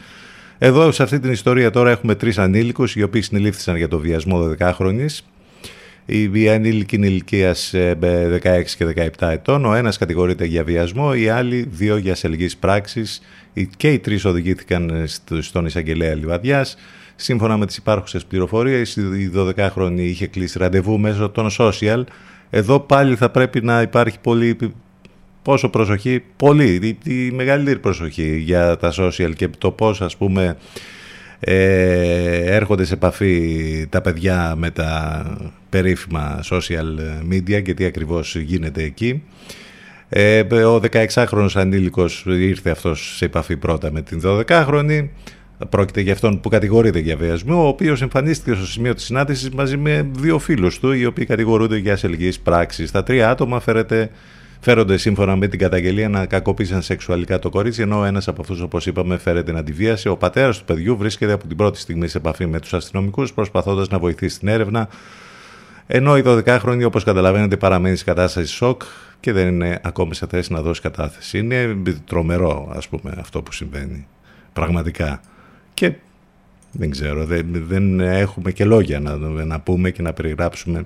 Εδώ 0.59 0.93
σε 0.93 1.03
αυτή 1.03 1.19
την 1.21 1.31
ιστορία 1.31 1.71
τώρα 1.71 1.91
έχουμε 1.91 2.15
τρεις 2.15 2.39
ανήλικους 2.39 2.97
οι 2.97 3.03
οποίοι 3.03 3.23
συνελήφθησαν 3.23 3.77
για 3.77 3.89
το 3.89 3.99
βιασμό 3.99 4.55
12χρονης. 4.59 5.19
Η 6.33 6.49
ανήλικη 6.49 6.97
είναι 6.97 7.07
ηλικία 7.07 7.55
16 7.55 8.77
και 8.77 9.11
17 9.19 9.29
ετών. 9.29 9.65
Ο 9.65 9.75
ένας 9.75 9.99
κατηγορείται 9.99 10.45
για 10.45 10.65
βιασμό, 10.65 11.15
οι 11.15 11.29
άλλοι 11.29 11.67
δύο 11.71 11.97
για 11.97 12.15
σελγής 12.15 12.57
πράξης. 12.57 13.21
Και 13.77 13.93
οι 13.93 13.99
τρεις 13.99 14.25
οδηγήθηκαν 14.25 15.07
στον 15.41 15.67
εισαγγελέα 15.67 16.15
Λιβαδιάς. 16.15 16.77
Σύμφωνα 17.17 17.57
με 17.57 17.67
τις 17.67 17.77
υπάρχουσες 17.77 18.25
πληροφορίες, 18.25 18.97
η 18.97 19.31
12χρονη 19.35 19.99
είχε 19.99 20.27
κλείσει 20.27 20.59
ραντεβού 20.59 20.99
μέσω 20.99 21.29
των 21.29 21.49
social 21.59 22.05
εδώ 22.51 22.81
πάλι 22.81 23.17
θα 23.17 23.31
πρέπει 23.31 23.61
να 23.63 23.83
υπάρχει 23.83 24.19
πολύ, 24.21 24.57
πόσο 25.43 25.69
προσοχή, 25.69 26.23
πολύ, 26.37 26.99
η, 27.05 27.31
μεγαλύτερη 27.31 27.79
προσοχή 27.79 28.37
για 28.37 28.77
τα 28.77 28.93
social 28.97 29.33
και 29.37 29.49
το 29.59 29.71
πώς 29.71 30.01
ας 30.01 30.17
πούμε 30.17 30.57
ε, 31.41 32.55
έρχονται 32.55 32.85
σε 32.85 32.95
επαφή 32.95 33.87
τα 33.89 34.01
παιδιά 34.01 34.55
με 34.57 34.71
τα 34.71 35.23
περίφημα 35.69 36.41
social 36.45 36.99
media 37.31 37.63
και 37.63 37.75
τι 37.75 37.85
ακριβώς 37.85 38.37
γίνεται 38.37 38.83
εκεί. 38.83 39.23
Ε, 40.09 40.41
ο 40.41 40.81
16χρονος 40.93 41.51
ανήλικος 41.55 42.25
ήρθε 42.27 42.71
αυτός 42.71 43.17
σε 43.17 43.25
επαφή 43.25 43.57
πρώτα 43.57 43.93
με 43.93 44.03
την 44.03 44.21
12χρονη 44.25 45.09
Πρόκειται 45.69 46.01
για 46.01 46.13
αυτόν 46.13 46.41
που 46.41 46.49
κατηγορείται 46.49 46.99
για 46.99 47.17
βιασμό, 47.17 47.65
ο 47.65 47.67
οποίος 47.67 48.03
εμφανίστηκε 48.03 48.57
στο 48.57 48.67
σημείο 48.67 48.95
της 48.95 49.05
συνάντησης 49.05 49.51
μαζί 49.51 49.77
με 49.77 50.11
δύο 50.13 50.39
φίλους 50.39 50.79
του, 50.79 50.93
οι 50.93 51.07
οποίοι 51.07 51.27
κατηγορούνται 51.27 51.77
για 51.77 51.93
ασελγή 51.93 52.33
πράξη. 52.43 52.93
Τα 52.93 53.03
τρία 53.03 53.31
άτομα 53.31 53.61
φέρεται, 53.61 54.11
φέρονται 54.61 54.97
σύμφωνα 54.97 55.37
με 55.37 55.47
την 55.47 55.59
καταγγελία 55.59 56.09
να 56.09 56.27
κακοποίησαν 56.27 56.83
σεξουαλικά 56.83 57.39
το 57.39 57.51
κορίτσι, 57.51 57.83
ενώ 57.83 58.05
ένας 58.05 58.29
από 58.29 58.41
αυτούς, 58.41 58.61
όπως 58.61 58.87
είπαμε, 58.87 59.19
φέρεται 59.19 59.53
να 59.53 59.63
τη 59.63 59.73
βίασε. 59.73 60.09
Ο 60.09 60.17
πατέρας 60.17 60.59
του 60.59 60.65
παιδιού 60.65 60.97
βρίσκεται 60.97 61.33
από 61.33 61.47
την 61.47 61.57
πρώτη 61.57 61.79
στιγμή 61.79 62.09
σε 62.09 62.19
επαφή 62.19 62.47
με 62.47 62.61
τους 62.61 62.75
αστυνομικούς, 62.75 63.33
προσπαθώντας 63.33 63.89
να 63.89 63.99
βοηθήσει 63.99 64.39
την 64.39 64.49
έρευνα. 64.49 64.89
Ενώ 65.87 66.17
η 66.17 66.23
12χρονη, 66.27 66.83
όπως 66.85 67.05
καταλαβαίνετε, 67.05 67.57
παραμένει 67.57 67.97
σε 67.97 68.05
κατάσταση 68.05 68.53
σοκ 68.53 68.83
και 69.21 69.33
δεν 69.33 69.49
είναι 69.49 69.81
ακόμη 69.83 70.15
σε 70.15 70.27
θέση 70.27 70.53
να 70.53 70.61
δώσει 70.61 70.81
κατάθεση. 70.81 71.39
Είναι 71.39 71.77
τρομερό, 72.07 72.73
ας 72.77 72.89
πούμε, 72.89 73.15
αυτό 73.19 73.43
που 73.43 73.53
συμβαίνει. 73.53 74.07
Πραγματικά. 74.53 75.21
Και 75.81 75.93
δεν 76.73 76.91
ξέρω, 76.91 77.25
δεν, 77.25 77.47
δεν 77.53 78.01
έχουμε 78.01 78.53
και 78.53 78.65
λόγια 78.65 79.01
να, 79.01 79.17
να 79.45 79.61
πούμε 79.61 79.91
και 79.91 80.03
να 80.03 80.13
περιγράψουμε 80.13 80.85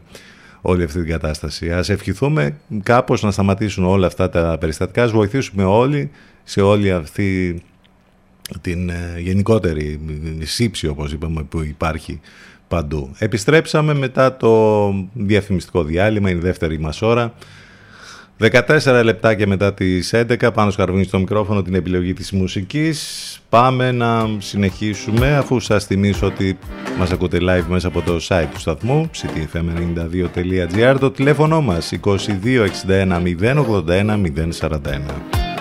όλη 0.60 0.82
αυτή 0.82 0.98
την 0.98 1.08
κατάσταση. 1.08 1.72
Ας 1.72 1.88
ευχηθούμε 1.88 2.56
κάπως 2.82 3.22
να 3.22 3.30
σταματήσουν 3.30 3.84
όλα 3.84 4.06
αυτά 4.06 4.28
τα 4.28 4.56
περιστατικά, 4.60 5.02
ας 5.02 5.10
βοηθήσουμε 5.10 5.64
όλοι 5.64 6.10
σε 6.44 6.60
όλη 6.60 6.92
αυτή 6.92 7.62
την 8.60 8.88
ε, 8.88 9.14
γενικότερη 9.18 10.00
σύψη 10.40 10.86
όπως 10.86 11.12
είπαμε 11.12 11.42
που 11.42 11.62
υπάρχει 11.62 12.20
παντού. 12.68 13.14
Επιστρέψαμε 13.18 13.94
μετά 13.94 14.36
το 14.36 14.92
διαφημιστικό 15.12 15.84
διάλειμμα, 15.84 16.30
είναι 16.30 16.38
η 16.38 16.42
δεύτερη 16.42 16.78
μας 16.78 17.02
ώρα. 17.02 17.34
14 18.40 19.00
λεπτάκια 19.04 19.46
μετά 19.46 19.74
τις 19.74 20.14
11 20.14 20.50
πάνω 20.54 20.70
σκαρβούνι 20.70 21.04
στο 21.04 21.18
μικρόφωνο 21.18 21.62
την 21.62 21.74
επιλογή 21.74 22.12
της 22.12 22.32
μουσικής. 22.32 23.38
Πάμε 23.48 23.92
να 23.92 24.28
συνεχίσουμε 24.38 25.36
αφού 25.36 25.60
σας 25.60 25.84
θυμίσω 25.84 26.26
ότι 26.26 26.58
μας 26.98 27.10
ακούτε 27.10 27.38
live 27.40 27.64
μέσα 27.68 27.88
από 27.88 28.00
το 28.00 28.16
site 28.28 28.48
του 28.52 28.60
σταθμού 28.60 29.10
ctfm92.gr 29.14 30.96
το 31.00 31.10
τηλέφωνο 31.10 31.60
μας 31.60 31.92
2261 32.04 32.22
081 33.40 34.22
041 34.60 35.53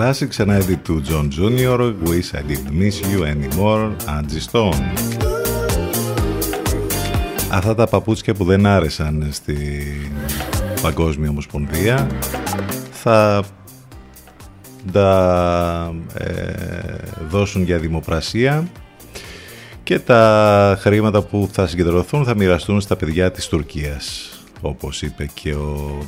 Ένα 0.00 0.14
classic, 0.14 0.38
ένα 0.38 0.58
edit 0.58 0.78
του 0.82 1.02
John 1.08 1.28
Jr. 1.38 1.94
Wish 2.04 2.32
I 2.32 2.42
didn't 2.50 2.72
miss 2.72 3.00
you 3.00 3.22
anymore, 3.22 3.90
Angie 4.06 4.50
Stone. 4.50 4.82
Αυτά 7.50 7.74
τα 7.74 7.86
παπούτσια 7.86 8.34
που 8.34 8.44
δεν 8.44 8.66
άρεσαν 8.66 9.28
στη 9.30 9.56
Παγκόσμια 10.82 11.30
Ομοσπονδία 11.30 12.06
θα 12.90 13.44
τα 14.92 15.94
ε, 16.14 16.52
δώσουν 17.28 17.62
για 17.62 17.78
δημοπρασία 17.78 18.68
και 19.82 19.98
τα 19.98 20.76
χρήματα 20.80 21.22
που 21.22 21.48
θα 21.52 21.66
συγκεντρωθούν 21.66 22.24
θα 22.24 22.34
μοιραστούν 22.34 22.80
στα 22.80 22.96
παιδιά 22.96 23.30
της 23.30 23.46
Τουρκίας 23.48 24.30
όπως 24.60 25.02
είπε 25.02 25.30
και 25.34 25.54
ο 25.54 25.98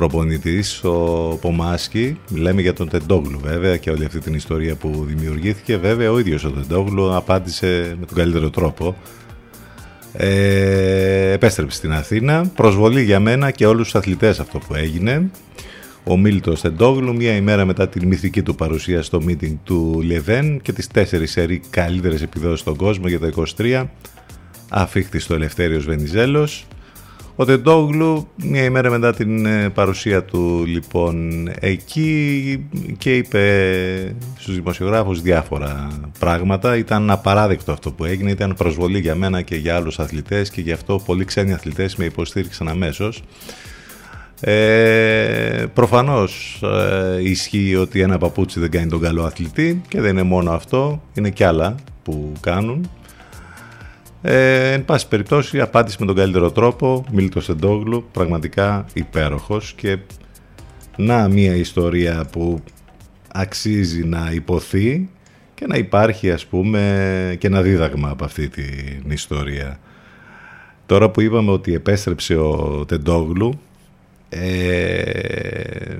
προπονητής 0.00 0.84
ο 0.84 1.38
Πομάσκι. 1.40 2.18
Λέμε 2.28 2.60
για 2.60 2.72
τον 2.72 2.88
Τεντόγλου 2.88 3.40
βέβαια 3.42 3.76
και 3.76 3.90
όλη 3.90 4.04
αυτή 4.04 4.18
την 4.18 4.34
ιστορία 4.34 4.74
που 4.74 5.04
δημιουργήθηκε. 5.06 5.76
Βέβαια 5.76 6.10
ο 6.10 6.18
ίδιος 6.18 6.44
ο 6.44 6.50
Τεντόγλου 6.50 7.14
απάντησε 7.14 7.96
με 8.00 8.06
τον 8.06 8.16
καλύτερο 8.16 8.50
τρόπο. 8.50 8.96
Ε, 10.12 11.32
επέστρεψε 11.32 11.76
στην 11.76 11.92
Αθήνα. 11.92 12.50
Προσβολή 12.54 13.02
για 13.02 13.20
μένα 13.20 13.50
και 13.50 13.66
όλους 13.66 13.82
τους 13.82 13.94
αθλητές 13.94 14.40
αυτό 14.40 14.58
που 14.58 14.74
έγινε. 14.74 15.30
Ο 16.04 16.16
Μίλτος 16.16 16.60
Τεντόγλου 16.60 17.16
μία 17.16 17.36
ημέρα 17.36 17.64
μετά 17.64 17.88
την 17.88 18.08
μυθική 18.08 18.42
του 18.42 18.54
παρουσία 18.54 19.02
στο 19.02 19.20
meeting 19.28 19.54
του 19.64 20.02
Λεβέν 20.04 20.60
και 20.60 20.72
τις 20.72 20.86
τέσσερις 20.86 21.30
σερί 21.30 21.60
καλύτερες 21.70 22.22
επιδόσεις 22.22 22.60
στον 22.60 22.76
κόσμο 22.76 23.08
για 23.08 23.18
το 23.18 23.44
23 23.58 23.84
αφήχθη 24.68 25.18
στο 25.18 25.34
Ελευθέριος 25.34 25.84
Βενιζέλος 25.84 26.66
ο 27.40 27.44
Τεντόγλου 27.44 28.28
μια 28.36 28.64
ημέρα 28.64 28.90
μετά 28.90 29.14
την 29.14 29.46
ε, 29.46 29.68
παρουσία 29.68 30.24
του 30.24 30.64
λοιπόν 30.66 31.48
εκεί 31.60 32.66
και 32.98 33.16
είπε 33.16 34.14
στους 34.38 34.54
δημοσιογράφους 34.54 35.22
διάφορα 35.22 35.88
πράγματα. 36.18 36.76
Ήταν 36.76 37.10
απαράδεκτο 37.10 37.72
αυτό 37.72 37.92
που 37.92 38.04
έγινε, 38.04 38.30
ήταν 38.30 38.54
προσβολή 38.54 38.98
για 38.98 39.14
μένα 39.14 39.42
και 39.42 39.56
για 39.56 39.76
άλλους 39.76 39.98
αθλητές 39.98 40.50
και 40.50 40.60
γι' 40.60 40.72
αυτό 40.72 41.02
πολλοί 41.06 41.24
ξένοι 41.24 41.52
αθλητές 41.52 41.96
με 41.96 42.04
υποστήριξαν 42.04 42.68
αμέσως. 42.68 43.22
Ε, 44.40 45.64
προφανώς 45.74 46.62
ε, 46.62 47.28
ισχύει 47.28 47.76
ότι 47.76 48.00
ένα 48.00 48.18
παπούτσι 48.18 48.60
δεν 48.60 48.70
κάνει 48.70 48.86
τον 48.86 49.00
καλό 49.00 49.24
αθλητή 49.24 49.82
και 49.88 50.00
δεν 50.00 50.10
είναι 50.10 50.22
μόνο 50.22 50.50
αυτό, 50.50 51.02
είναι 51.14 51.30
κι 51.30 51.44
άλλα 51.44 51.74
που 52.02 52.32
κάνουν. 52.40 52.90
Ε, 54.22 54.72
εν 54.72 54.84
πάση 54.84 55.08
περιπτώσει, 55.08 55.60
απάντησε 55.60 55.96
με 56.00 56.06
τον 56.06 56.14
καλύτερο 56.14 56.50
τρόπο. 56.50 57.04
Μίλτος 57.12 57.44
Σεντόγλου, 57.44 58.04
πραγματικά 58.12 58.86
υπέροχος 58.92 59.72
και 59.72 59.98
να 60.96 61.28
μια 61.28 61.54
ιστορία 61.54 62.28
που 62.32 62.60
αξίζει 63.32 64.04
να 64.04 64.30
υποθεί 64.32 65.08
και 65.54 65.66
να 65.66 65.76
υπάρχει 65.76 66.30
ας 66.30 66.46
πούμε 66.46 67.36
και 67.38 67.46
ένα 67.46 67.62
δίδαγμα 67.62 68.08
από 68.08 68.24
αυτή 68.24 68.48
την 68.48 69.10
ιστορία. 69.10 69.78
Τώρα 70.86 71.10
που 71.10 71.20
είπαμε 71.20 71.50
ότι 71.50 71.74
επέστρεψε 71.74 72.36
ο 72.36 72.84
Τεντόγλου 72.88 73.60
ε, 74.28 75.96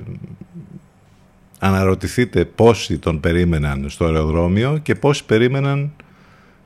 αναρωτηθείτε 1.58 2.44
πόσοι 2.44 2.98
τον 2.98 3.20
περίμεναν 3.20 3.86
στο 3.88 4.04
αεροδρόμιο 4.04 4.78
και 4.82 4.94
πόσοι 4.94 5.24
περίμεναν 5.24 5.92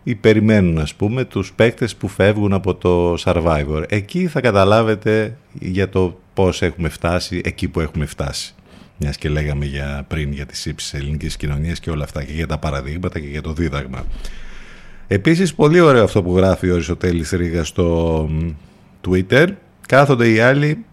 ή 0.04 0.14
περιμένουν 0.14 0.78
ας 0.78 0.94
πούμε 0.94 1.24
τους 1.24 1.52
παίκτες 1.52 1.96
που 1.96 2.08
φεύγουν 2.08 2.52
από 2.52 2.74
το 2.74 3.14
Survivor. 3.18 3.84
Εκεί 3.88 4.26
θα 4.26 4.40
καταλάβετε 4.40 5.36
για 5.52 5.88
το 5.88 6.20
πώς 6.34 6.62
έχουμε 6.62 6.88
φτάσει 6.88 7.40
εκεί 7.44 7.68
που 7.68 7.80
έχουμε 7.80 8.06
φτάσει. 8.06 8.54
Μιας 8.96 9.16
και 9.16 9.28
λέγαμε 9.28 9.64
για, 9.64 10.04
πριν 10.08 10.32
για 10.32 10.46
τις 10.46 10.66
ύψεις 10.66 10.90
της 10.90 11.00
ελληνικής 11.00 11.36
κοινωνίας 11.36 11.80
και 11.80 11.90
όλα 11.90 12.04
αυτά 12.04 12.24
και 12.24 12.32
για 12.32 12.46
τα 12.46 12.58
παραδείγματα 12.58 13.18
και 13.20 13.26
για 13.26 13.42
το 13.42 13.52
δίδαγμα. 13.52 14.04
Επίσης 15.06 15.54
πολύ 15.54 15.80
ωραίο 15.80 16.04
αυτό 16.04 16.22
που 16.22 16.36
γράφει 16.36 16.70
ο 16.70 16.72
Αριστοτέλης 16.72 17.30
Ρίγα 17.30 17.64
στο 17.64 18.28
Twitter. 19.08 19.46
Κάθονται 19.88 20.28
οι 20.30 20.40
άλλοι 20.40 20.84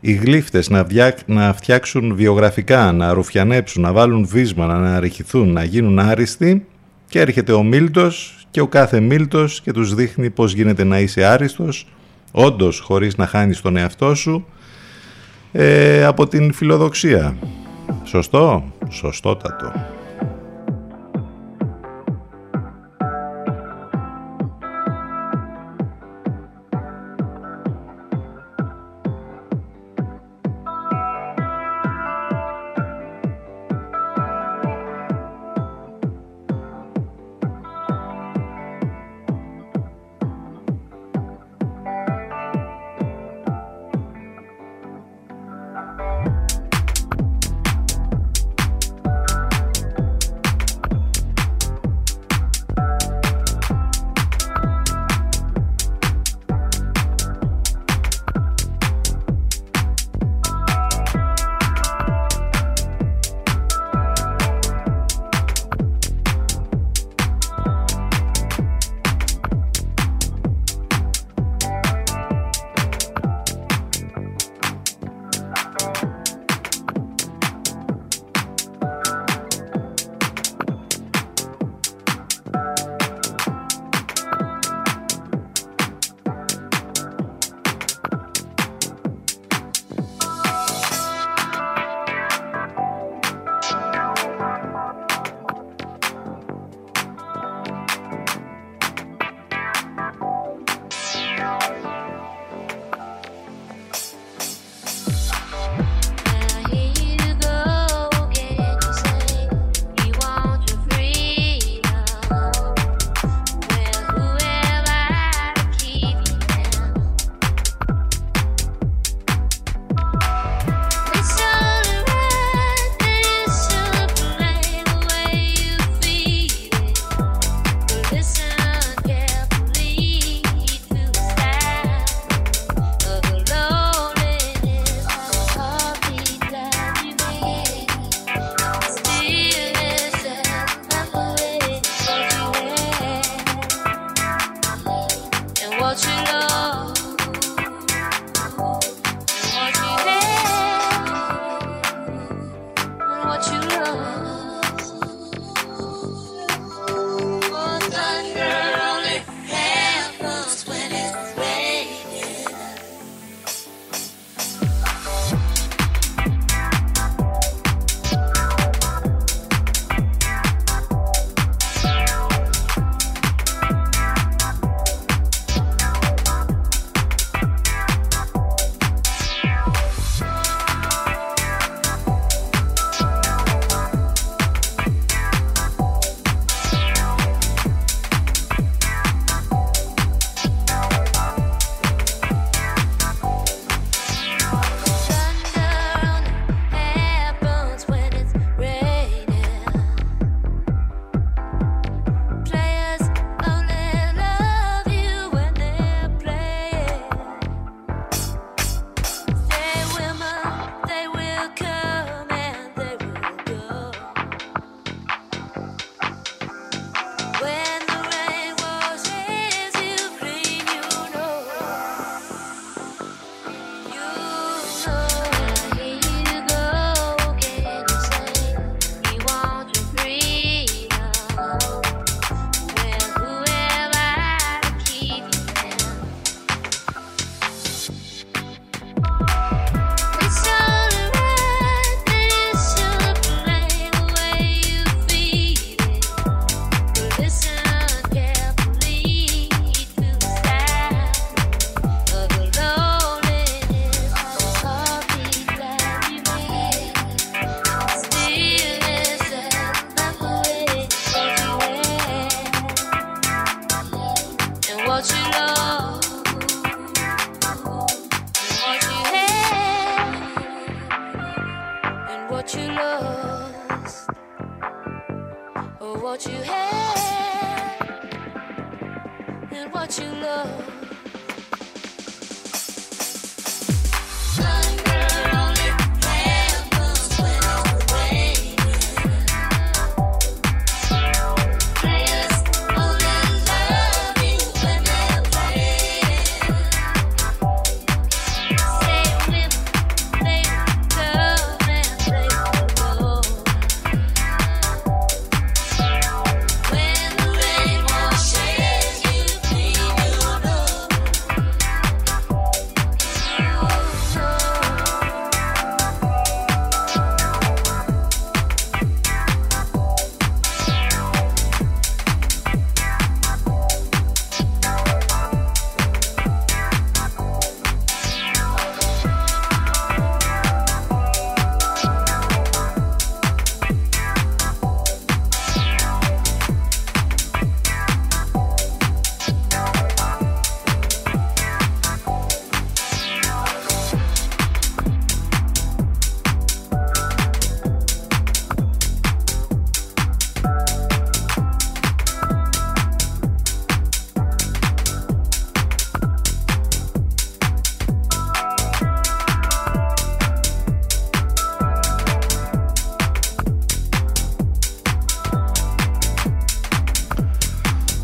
οι 0.00 0.12
γλύφτες 0.12 0.70
να, 0.70 0.86
να 1.26 1.52
φτιάξουν 1.52 2.14
βιογραφικά, 2.14 2.92
να 2.92 3.12
ρουφιανέψουν, 3.12 3.82
να 3.82 3.92
βάλουν 3.92 4.26
βίσμα, 4.26 4.66
να 4.66 4.74
αναρριχηθούν, 4.74 5.52
να 5.52 5.64
γίνουν 5.64 5.98
άριστοι 5.98 6.66
και 7.08 7.20
έρχεται 7.20 7.52
ο 7.52 7.62
Μίλτος 7.62 8.38
και 8.50 8.60
ο 8.60 8.66
κάθε 8.66 9.00
Μίλτος 9.00 9.60
και 9.60 9.72
τους 9.72 9.94
δείχνει 9.94 10.30
πώς 10.30 10.52
γίνεται 10.52 10.84
να 10.84 10.98
είσαι 10.98 11.24
άριστος, 11.24 11.86
όντως 12.32 12.80
χωρίς 12.80 13.16
να 13.16 13.26
χάνεις 13.26 13.60
τον 13.60 13.76
εαυτό 13.76 14.14
σου, 14.14 14.46
ε, 15.52 16.04
από 16.04 16.28
την 16.28 16.52
φιλοδοξία. 16.52 17.36
Σωστό, 18.04 18.72
σωστότατο. 18.88 19.97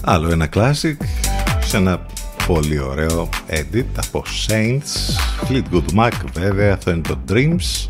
Άλλο 0.07 0.31
ένα 0.31 0.49
classic 0.55 0.97
σε 1.61 1.77
ένα 1.77 2.07
πολύ 2.47 2.79
ωραίο 2.79 3.29
edit 3.49 3.85
από 4.07 4.25
Saints. 4.47 5.17
Fleetwood 5.49 5.99
Mac 5.99 6.11
βέβαια 6.33 6.75
αυτό 6.75 6.91
είναι 6.91 7.01
το 7.01 7.19
Dreams. 7.29 7.89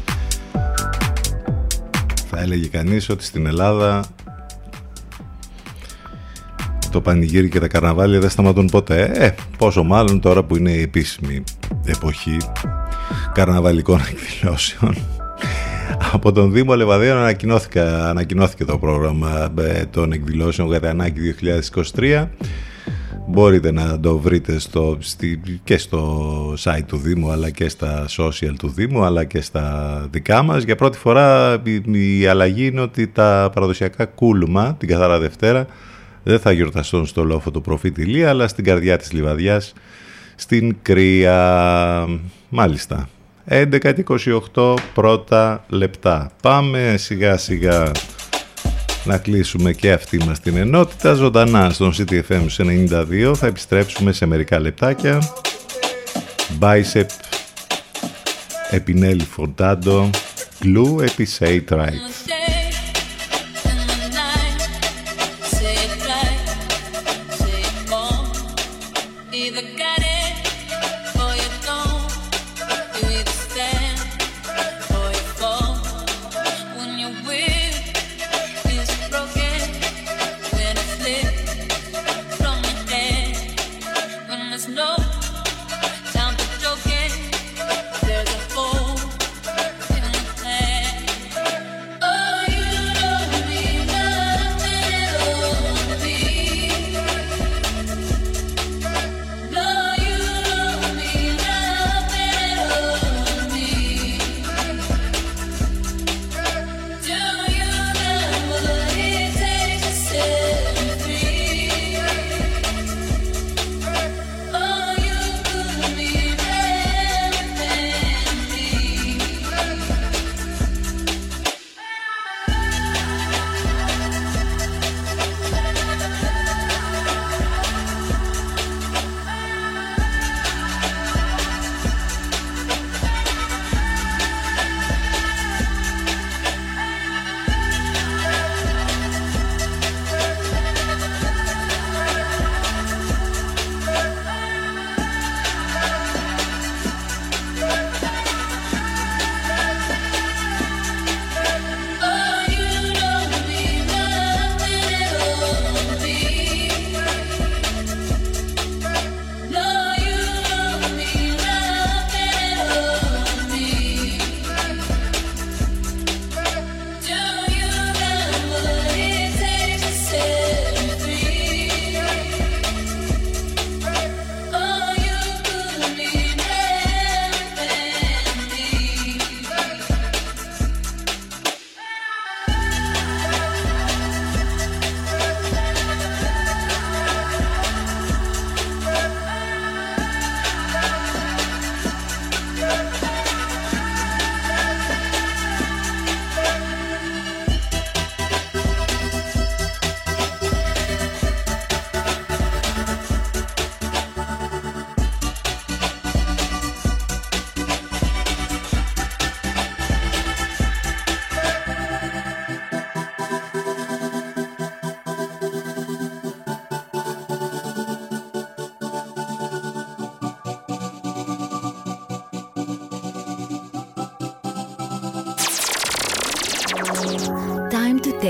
Θα 2.30 2.40
έλεγε 2.40 2.66
κανείς 2.66 3.08
ότι 3.08 3.24
στην 3.24 3.46
Ελλάδα 3.46 4.04
το 6.90 7.00
πανηγύρι 7.00 7.48
και 7.48 7.60
τα 7.60 7.68
καρναβάλια 7.68 8.20
δεν 8.20 8.30
σταματούν 8.30 8.66
ποτέ. 8.66 9.10
Ε, 9.14 9.34
πόσο 9.58 9.82
μάλλον 9.82 10.20
τώρα 10.20 10.42
που 10.42 10.56
είναι 10.56 10.70
η 10.70 10.80
επίσημη 10.80 11.42
εποχή 11.84 12.36
καρναβαλικών 13.32 14.00
εκδηλώσεων 14.10 14.96
από 16.14 16.32
τον 16.32 16.52
Δήμο 16.52 16.74
Λεβαδίων 16.74 17.16
ανακοινώθηκε 18.08 18.64
το 18.64 18.78
πρόγραμμα 18.78 19.52
ε, 19.58 19.84
των 19.84 20.12
εκδηλώσεων 20.12 20.68
Γατανάκη 20.68 21.34
2023. 21.96 22.26
Μπορείτε 23.28 23.72
να 23.72 24.00
το 24.00 24.18
βρείτε 24.18 24.58
στο, 24.58 24.98
και 25.64 25.78
στο 25.78 26.54
site 26.58 26.84
του 26.86 26.96
Δήμου 26.96 27.30
αλλά 27.30 27.50
και 27.50 27.68
στα 27.68 28.04
social 28.16 28.54
του 28.58 28.68
Δήμου 28.68 29.04
αλλά 29.04 29.24
και 29.24 29.40
στα 29.40 30.06
δικά 30.10 30.42
μας. 30.42 30.62
Για 30.62 30.76
πρώτη 30.76 30.98
φορά 30.98 31.56
η, 31.64 32.18
η 32.18 32.26
αλλαγή 32.26 32.66
είναι 32.66 32.80
ότι 32.80 33.06
τα 33.08 33.50
παραδοσιακά 33.54 34.04
κούλμα 34.04 34.74
την 34.78 34.88
καθαρά 34.88 35.18
Δευτέρα 35.18 35.66
δεν 36.22 36.38
θα 36.38 36.52
γιορταστούν 36.52 37.06
στο 37.06 37.24
λόφο 37.24 37.50
του 37.50 37.60
προφήτη 37.60 38.24
αλλά 38.24 38.48
στην 38.48 38.64
καρδιά 38.64 38.96
της 38.96 39.12
Λιβαδιάς 39.12 39.72
στην 40.34 40.76
Κρία. 40.82 42.08
Μάλιστα. 42.48 43.08
11.28 43.48 44.74
πρώτα 44.94 45.64
λεπτά. 45.68 46.30
Πάμε 46.42 46.94
σιγά 46.98 47.36
σιγά 47.36 47.90
να 49.04 49.18
κλείσουμε 49.18 49.72
και 49.72 49.92
αυτή 49.92 50.16
μας 50.24 50.40
την 50.40 50.56
ενότητα. 50.56 51.14
Ζωντανά 51.14 51.70
στον 51.70 51.92
CTFM 51.96 52.46
92 52.56 53.32
θα 53.36 53.46
επιστρέψουμε 53.46 54.12
σε 54.12 54.26
μερικά 54.26 54.58
λεπτάκια. 54.58 55.18
Bicep, 56.60 57.06
Επινέλη 58.70 59.24
Φορτάντο, 59.24 60.10
Glue, 60.62 61.04
Episode 61.04 61.68
Right. 61.68 62.53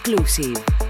Exclusive. 0.00 0.89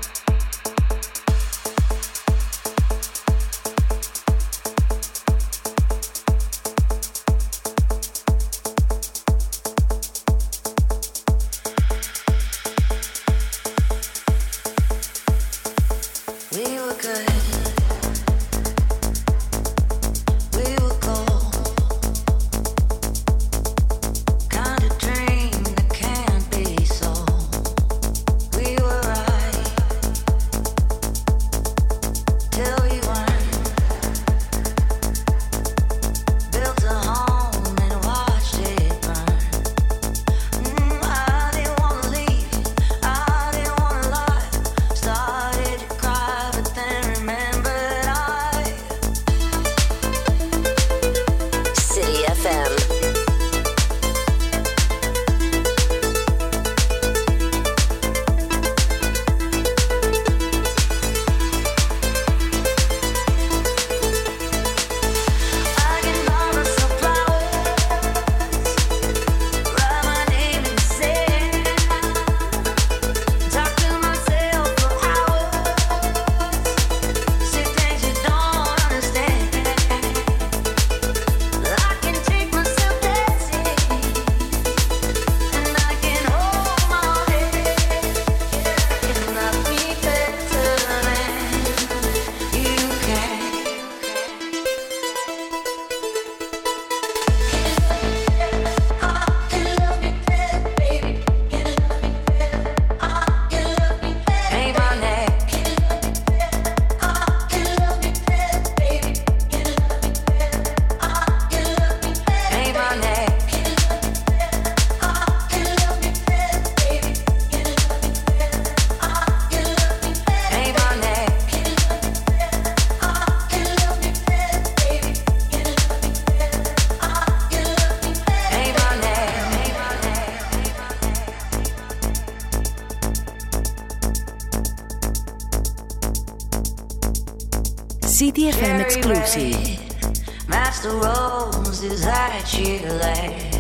let 142.41 142.59
you 142.59 142.79
left. 142.89 143.60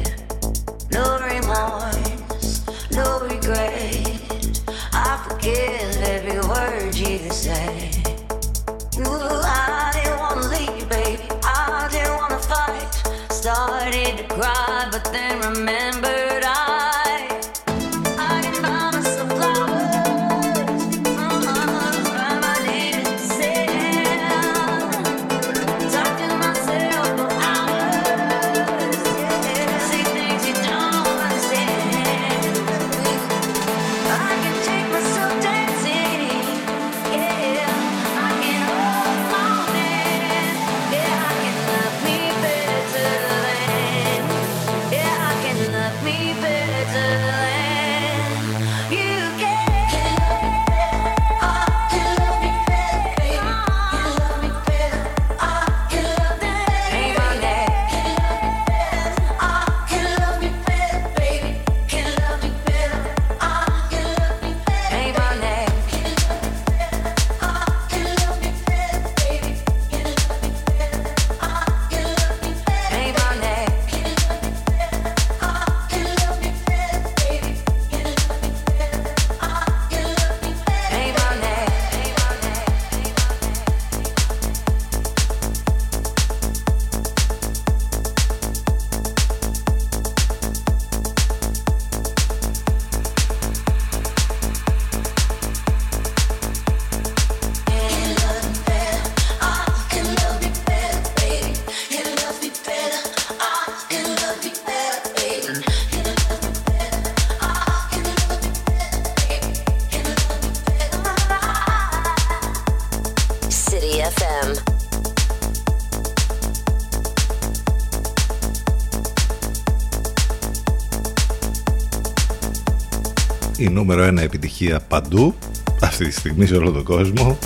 Νούμερο 123.70 124.02
ένα 124.02 124.22
επιτυχία 124.22 124.80
παντού 124.88 125.34
αυτή 125.82 126.04
τη 126.04 126.12
στιγμή 126.12 126.46
σε 126.46 126.54
όλο 126.54 126.70
τον 126.70 126.84
κόσμο. 126.84 127.38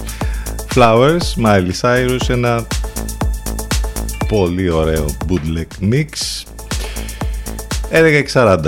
Flowers, 0.75 1.45
Miley 1.45 1.71
Cyrus 1.81 2.29
ένα 2.29 2.67
πολύ 4.29 4.71
ωραίο 4.71 5.07
bootleg 5.29 5.93
mix. 5.93 6.09
11.40 8.33 8.59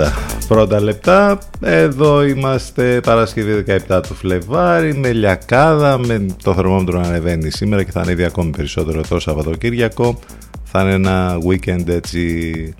πρώτα 0.47 0.81
λεπτά. 0.81 1.39
Εδώ 1.61 2.23
είμαστε 2.23 2.99
Παρασκευή 3.03 3.63
17 3.89 4.01
του 4.07 4.13
Φλεβάρι 4.13 4.93
με 4.93 5.11
λιακάδα 5.11 5.97
με 5.97 6.25
το 6.43 6.53
θερμόμετρο 6.53 6.99
να 6.99 7.07
ανεβαίνει 7.07 7.49
σήμερα 7.49 7.83
και 7.83 7.91
θα 7.91 8.01
ανέβει 8.01 8.23
ακόμη 8.23 8.49
περισσότερο 8.49 9.01
το 9.09 9.19
Σαββατοκύριακο. 9.19 10.19
Θα 10.63 10.81
είναι 10.81 10.93
ένα 10.93 11.37
weekend 11.47 11.87
έτσι 11.87 12.73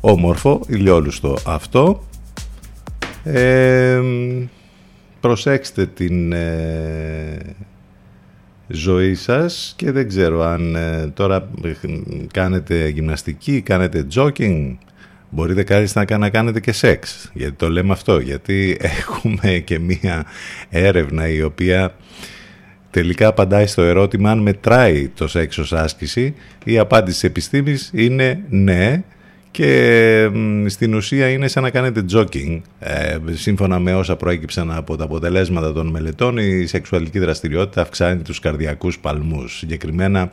όμορφο 0.00 0.60
ηλιόλουστο 0.66 1.36
αυτό 1.46 2.02
ε, 3.32 4.00
προσέξτε 5.20 5.86
την 5.86 6.32
ε, 6.32 7.38
ζωή 8.68 9.14
σας 9.14 9.74
και 9.76 9.92
δεν 9.92 10.08
ξέρω 10.08 10.42
αν 10.42 10.74
ε, 10.76 11.10
τώρα 11.14 11.48
ε, 11.64 11.72
κάνετε 12.32 12.88
γυμναστική, 12.88 13.60
κάνετε 13.60 14.06
jogging, 14.14 14.76
μπορείτε 15.30 15.62
κάλλιστα 15.62 16.18
να 16.18 16.30
κάνετε 16.30 16.60
και 16.60 16.72
σεξ. 16.72 17.30
Γιατί 17.34 17.52
το 17.52 17.70
λέμε 17.70 17.92
αυτό, 17.92 18.18
γιατί 18.18 18.76
έχουμε 18.98 19.58
και 19.58 19.78
μία 19.78 20.24
έρευνα 20.68 21.28
η 21.28 21.42
οποία 21.42 21.94
τελικά 22.90 23.26
απαντάει 23.26 23.66
στο 23.66 23.82
ερώτημα 23.82 24.30
αν 24.30 24.38
μετράει 24.38 25.08
το 25.08 25.28
σεξ 25.28 25.58
ως 25.58 25.72
άσκηση. 25.72 26.34
Η 26.64 26.78
απάντηση 26.78 27.18
της 27.20 27.28
επιστήμης 27.28 27.90
είναι 27.94 28.40
ναι 28.48 29.02
και 29.50 30.30
μ, 30.32 30.66
στην 30.66 30.94
ουσία 30.94 31.28
είναι 31.28 31.48
σαν 31.48 31.62
να 31.62 31.70
κάνετε 31.70 32.04
jogging. 32.12 32.60
Ε, 32.78 33.16
σύμφωνα 33.30 33.78
με 33.78 33.94
όσα 33.94 34.16
προέκυψαν 34.16 34.72
από 34.72 34.96
τα 34.96 35.04
αποτελέσματα 35.04 35.72
των 35.72 35.86
μελετών, 35.86 36.36
η 36.38 36.66
σεξουαλική 36.66 37.18
δραστηριότητα 37.18 37.80
αυξάνει 37.80 38.22
τους 38.22 38.38
καρδιακούς 38.38 38.98
παλμούς. 38.98 39.56
Συγκεκριμένα, 39.58 40.30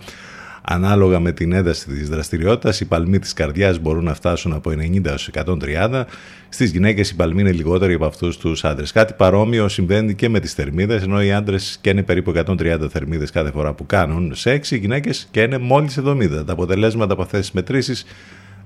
ανάλογα 0.61 1.19
με 1.19 1.31
την 1.31 1.51
ένταση 1.51 1.87
της 1.87 2.09
δραστηριότητας, 2.09 2.79
οι 2.79 2.85
παλμοί 2.85 3.19
της 3.19 3.33
καρδιάς 3.33 3.79
μπορούν 3.79 4.03
να 4.03 4.13
φτάσουν 4.13 4.53
από 4.53 4.69
90 4.69 5.09
έως 5.09 5.27
130. 5.27 6.05
Στις 6.49 6.71
γυναίκες 6.71 7.09
οι 7.09 7.15
παλμοί 7.15 7.41
είναι 7.41 7.51
λιγότεροι 7.51 7.93
από 7.93 8.05
αυτούς 8.05 8.37
τους 8.37 8.63
άντρες. 8.63 8.91
Κάτι 8.91 9.13
παρόμοιο 9.17 9.67
συμβαίνει 9.67 10.13
και 10.13 10.29
με 10.29 10.39
τις 10.39 10.53
θερμίδες, 10.53 11.03
ενώ 11.03 11.23
οι 11.23 11.31
άντρες 11.31 11.77
καίνε 11.81 12.03
περίπου 12.03 12.29
130 12.29 12.87
θερμίδες 12.89 13.31
κάθε 13.31 13.51
φορά 13.51 13.73
που 13.73 13.85
κάνουν 13.85 14.35
σεξ, 14.35 14.71
οι 14.71 14.77
γυναίκες 14.77 15.27
καίνε 15.31 15.57
μόλις 15.57 15.97
70. 15.97 16.45
Τα 16.45 16.53
αποτελέσματα 16.53 17.13
από 17.13 17.21
αυτές 17.21 17.39
τις 17.39 17.51
μετρήσεις 17.51 18.05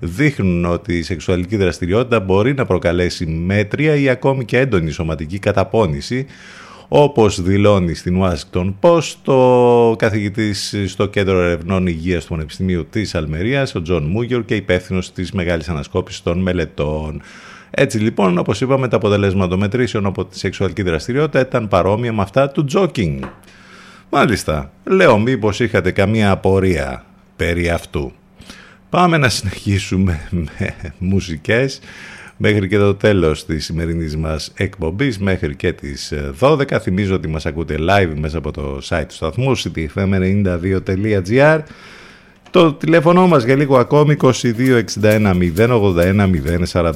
δείχνουν 0.04 0.66
ότι 0.66 0.98
η 0.98 1.02
σεξουαλική 1.02 1.56
δραστηριότητα 1.56 2.20
μπορεί 2.20 2.54
να 2.54 2.66
προκαλέσει 2.66 3.26
μέτρια 3.26 3.96
ή 3.96 4.10
ακόμη 4.10 4.46
και 4.46 4.58
έντονη 4.58 4.92
σωματική 4.92 5.40
καταπόνηση, 5.40 6.26
όπως 6.88 7.42
δηλώνει 7.42 7.94
στην 7.94 8.22
Washington 8.22 8.74
Post 8.82 9.14
ο 9.24 9.96
καθηγητής 9.98 10.76
στο 10.88 11.06
Κέντρο 11.06 11.42
Ερευνών 11.42 11.88
Υγείας 11.88 12.24
του 12.24 12.30
Πανεπιστημίου 12.30 12.86
της 12.90 13.16
Αλμερίας, 13.16 13.76
ο 13.76 13.82
Τζον 13.82 14.04
Μούγιορ 14.04 14.46
και 14.46 14.56
υπεύθυνος 14.56 15.12
της 15.12 15.32
Μεγάλης 15.32 15.70
Ανασκόπησης 15.70 16.22
των 16.22 16.40
Μελετών. 16.40 17.22
Έτσι 17.72 17.98
λοιπόν, 17.98 18.38
όπως 18.38 18.62
είπαμε, 18.62 18.88
τα 18.88 18.96
αποτελέσματα 18.96 19.48
των 19.48 19.60
μετρήσεων 19.60 20.06
από 20.06 20.26
τη 20.26 20.38
σεξουαλική 20.38 20.82
δραστηριότητα 20.82 21.40
ήταν 21.40 21.68
παρόμοια 21.68 22.14
με 22.14 22.22
αυτά 22.22 22.50
του 22.50 22.66
jogging. 22.74 23.20
Μάλιστα, 24.10 24.72
λέω 24.84 25.18
μήπως 25.18 25.60
είχατε 25.60 25.92
καμία 25.92 26.32
απορία 26.32 27.06
περί 27.36 27.70
αυτού. 27.70 28.12
Πάμε 28.92 29.18
να 29.18 29.30
συνεχίσουμε 29.30 30.28
με 30.30 30.76
μουσικές 30.98 31.80
μέχρι 32.38 32.68
και 32.68 32.78
το 32.78 32.96
τέλος 32.96 33.46
της 33.46 33.66
σημερινής 33.66 34.18
μας 34.18 34.52
εκπομπής, 34.56 35.20
μέχρι 35.20 35.56
και 35.56 35.74
τις 35.74 36.14
12. 36.40 36.80
Θυμίζω 36.80 37.16
ότι 37.16 37.28
μας 37.28 37.46
ακούτε 37.46 37.76
live 37.80 38.14
μέσα 38.16 38.38
από 38.38 38.52
το 38.52 38.82
site 38.90 39.06
του 39.08 39.14
σταθμού, 39.14 39.58
ctfm92.gr. 39.58 41.60
Το 42.50 42.74
τηλέφωνο 42.74 43.28
μας 43.28 43.44
για 43.44 43.56
λίγο 43.56 43.78
ακόμη 43.78 44.18
2261 44.22 45.52
081 45.58 46.30
041. 46.72 46.94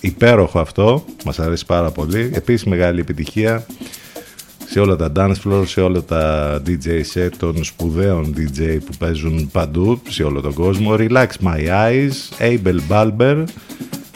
Υπέροχο 0.00 0.58
αυτό, 0.58 1.04
μας 1.24 1.38
αρέσει 1.38 1.66
πάρα 1.66 1.90
πολύ. 1.90 2.30
Επίσης 2.34 2.64
μεγάλη 2.64 3.00
επιτυχία 3.00 3.66
σε 4.68 4.80
όλα 4.80 4.96
τα 4.96 5.12
dance 5.16 5.34
floor, 5.44 5.62
σε 5.66 5.80
όλα 5.80 6.02
τα 6.02 6.56
DJ 6.66 6.88
set 7.14 7.30
των 7.38 7.64
σπουδαίων 7.64 8.34
DJ 8.36 8.78
που 8.86 8.92
παίζουν 8.98 9.48
παντού 9.52 10.00
σε 10.08 10.22
όλο 10.22 10.40
τον 10.40 10.54
κόσμο. 10.54 10.94
Relax 10.98 11.26
My 11.44 11.68
Eyes, 11.68 12.10
Abel 12.38 12.78
Balber. 12.88 13.44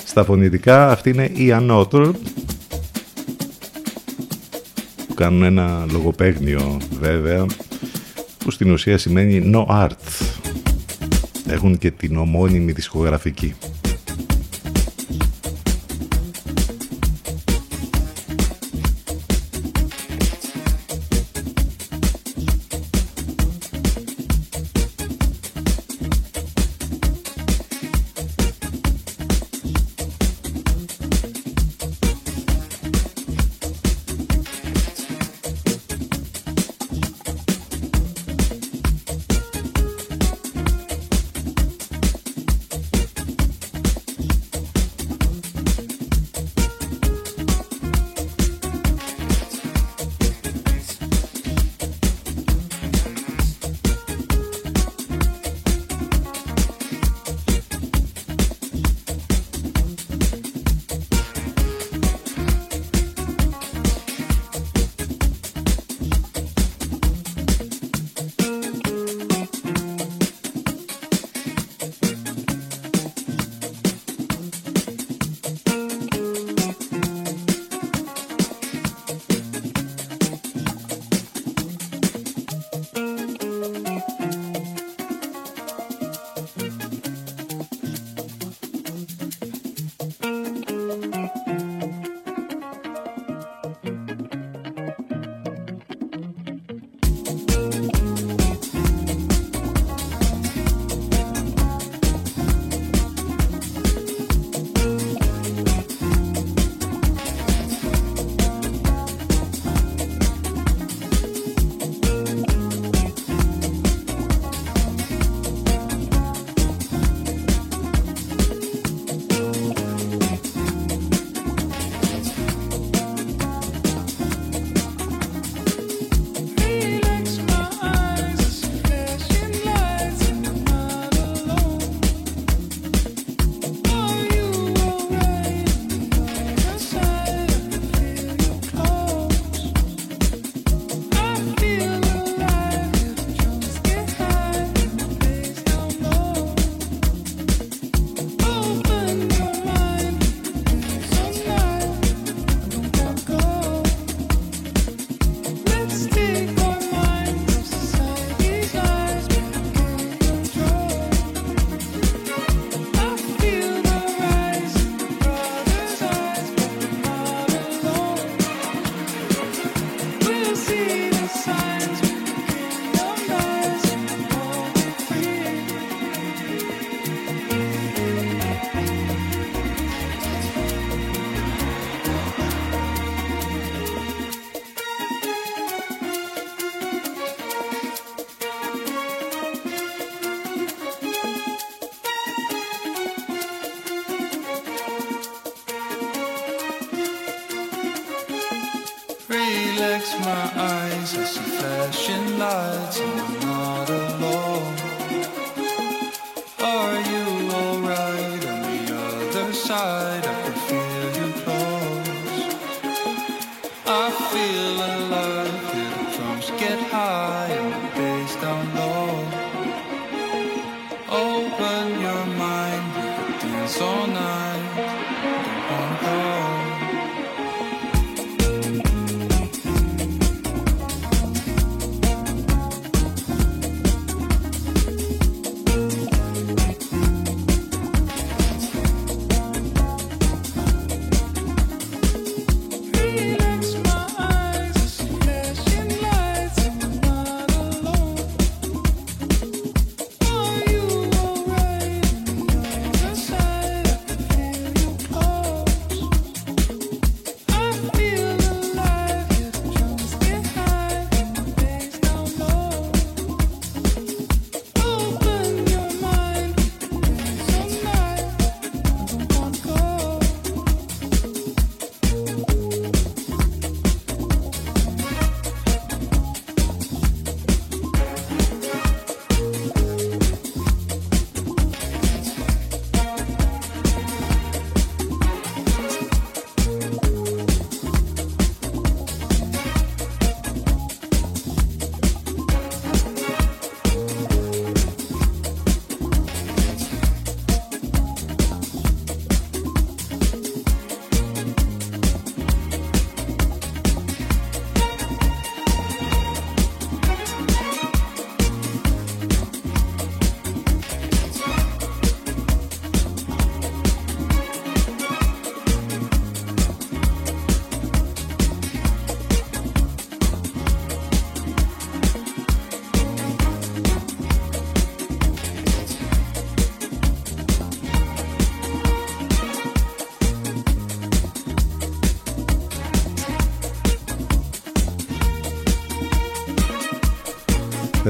Στα 0.05 0.25
φωνητικά 0.25 0.91
αυτή 0.91 1.11
είναι 1.11 1.25
η 1.25 1.55
Another 1.61 2.11
που 5.07 5.15
κάνουν 5.15 5.43
ένα 5.43 5.87
λογοπαίγνιο 5.93 6.79
βέβαια 7.01 7.47
που 8.39 8.51
στην 8.51 8.73
ουσία 8.73 8.99
σημαίνει 8.99 9.53
No 9.55 9.67
Art. 9.67 9.91
Έχουν 11.47 11.79
και 11.79 11.91
την 11.91 12.17
ομώνυμη 12.17 12.73
δισκογραφική. 12.73 13.55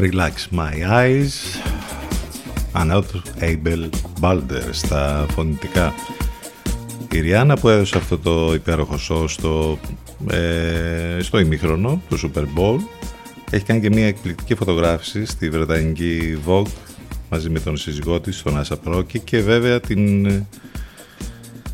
Relax 0.01 0.59
My 0.59 0.75
Eyes 0.91 1.33
Anot 2.73 3.05
Abel 3.41 3.89
Balder 4.21 4.69
στα 4.71 5.27
φωνητικά. 5.31 5.95
Η 7.13 7.21
Ριάννα 7.21 7.57
που 7.57 7.69
έδωσε 7.69 7.97
αυτό 7.97 8.19
το 8.19 8.55
υπέροχο 8.55 8.99
show 9.09 9.25
στο, 9.29 9.79
ε, 10.31 11.23
στο 11.23 11.39
ημίχρονο 11.39 12.03
του 12.09 12.19
Super 12.21 12.43
Bowl 12.43 12.77
έχει 13.51 13.65
κάνει 13.65 13.81
και 13.81 13.91
μια 13.91 14.07
εκπληκτική 14.07 14.55
φωτογράφηση 14.55 15.25
στη 15.25 15.51
Βρετανική 15.51 16.39
Vogue 16.47 16.73
μαζί 17.31 17.51
με 17.51 17.61
τον 17.61 17.77
σύζυγό 17.77 18.21
της, 18.21 18.43
τον 18.43 18.59
Άσα 18.59 18.77
Πρόκη 18.77 19.19
και 19.19 19.41
βέβαια 19.41 19.81
την 19.81 20.27
ε, 20.27 20.47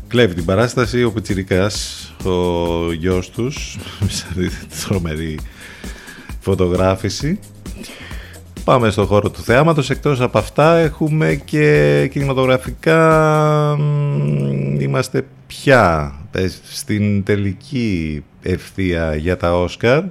κλέβει 0.07 0.33
την 0.33 0.45
παράσταση 0.45 1.03
ο 1.03 1.11
Πιτσιρικάς 1.11 2.07
ο 2.23 2.91
γιος 2.93 3.29
τους. 3.29 3.77
Σε 4.07 4.25
αυτή 4.29 4.47
τη 4.47 4.85
τρομερή 4.87 5.39
φωτογράφηση 6.39 7.39
Πάμε 8.67 8.89
στο 8.89 9.05
χώρο 9.05 9.29
του 9.29 9.41
θεάματος. 9.41 9.89
Εκτός 9.89 10.21
από 10.21 10.37
αυτά 10.37 10.75
έχουμε 10.75 11.41
και 11.45 12.07
κινηματογραφικά 12.11 12.97
μ, 13.79 14.79
είμαστε 14.79 15.25
πια 15.47 16.15
ε, 16.31 16.47
στην 16.63 17.23
τελική 17.23 18.23
ευθεία 18.41 19.15
για 19.15 19.37
τα 19.37 19.61
Όσκαρ. 19.61 20.03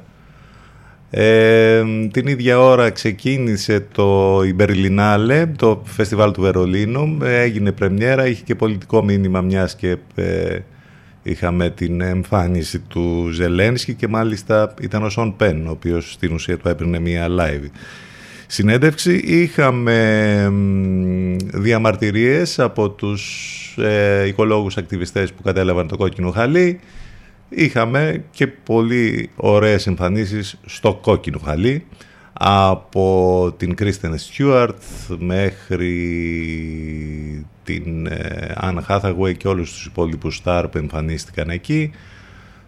Ε, 1.11 1.83
την 2.11 2.27
ίδια 2.27 2.61
ώρα 2.61 2.91
ξεκίνησε 2.91 3.87
το 3.93 4.41
η 4.45 4.57
Berlinale, 4.59 5.47
το 5.57 5.83
φεστιβάλ 5.85 6.33
του 6.33 6.41
Βερολίνου. 6.41 7.19
Ε, 7.23 7.41
έγινε 7.41 7.73
πρεμιέρα, 7.73 8.27
είχε 8.27 8.43
και 8.45 8.55
πολιτικό 8.55 9.05
μήνυμα 9.05 9.41
μιας 9.41 9.77
και 9.77 9.97
ε, 10.15 10.59
είχαμε 11.23 11.71
την 11.71 12.01
εμφάνιση 12.01 12.79
του 12.79 13.29
Ζελένσκι 13.33 13.95
και 13.95 14.09
μάλιστα 14.09 14.75
ήταν 14.81 15.03
ο 15.03 15.09
Σον 15.09 15.37
Πεν, 15.37 15.67
ο 15.67 15.71
οποίος 15.71 16.13
στην 16.13 16.33
ουσία 16.33 16.57
του 16.57 16.69
έπαιρνε 16.69 16.99
μια 16.99 17.27
live 17.29 17.69
συνέντευξη. 18.47 19.17
Είχαμε 19.17 20.51
μ, 20.51 21.37
διαμαρτυρίες 21.55 22.59
από 22.59 22.91
τους 22.91 23.75
ε, 23.79 24.27
οικολόγους 24.27 24.77
ακτιβιστές 24.77 25.33
που 25.33 25.43
κατέλαβαν 25.43 25.89
το 25.89 25.97
κόκκινο 25.97 26.31
χαλί. 26.31 26.81
Είχαμε 27.49 28.25
και 28.31 28.47
πολύ 28.47 29.31
ωραίες 29.37 29.87
εμφανίσεις 29.87 30.59
στο 30.65 30.95
κόκκινο 30.95 31.39
χαλί 31.45 31.85
από 32.33 33.55
την 33.57 33.75
Κρίστεν 33.75 34.19
Στιούαρτ 34.19 34.83
μέχρι 35.19 35.97
την 37.65 38.09
Anne 38.61 38.81
Hathaway 38.89 39.37
και 39.37 39.49
όλους 39.49 39.73
τους 39.73 39.87
υπόλοιπους 39.87 40.41
star 40.45 40.65
που 40.71 40.79
εμφανίστηκαν 40.79 41.51
εκεί. 41.51 41.91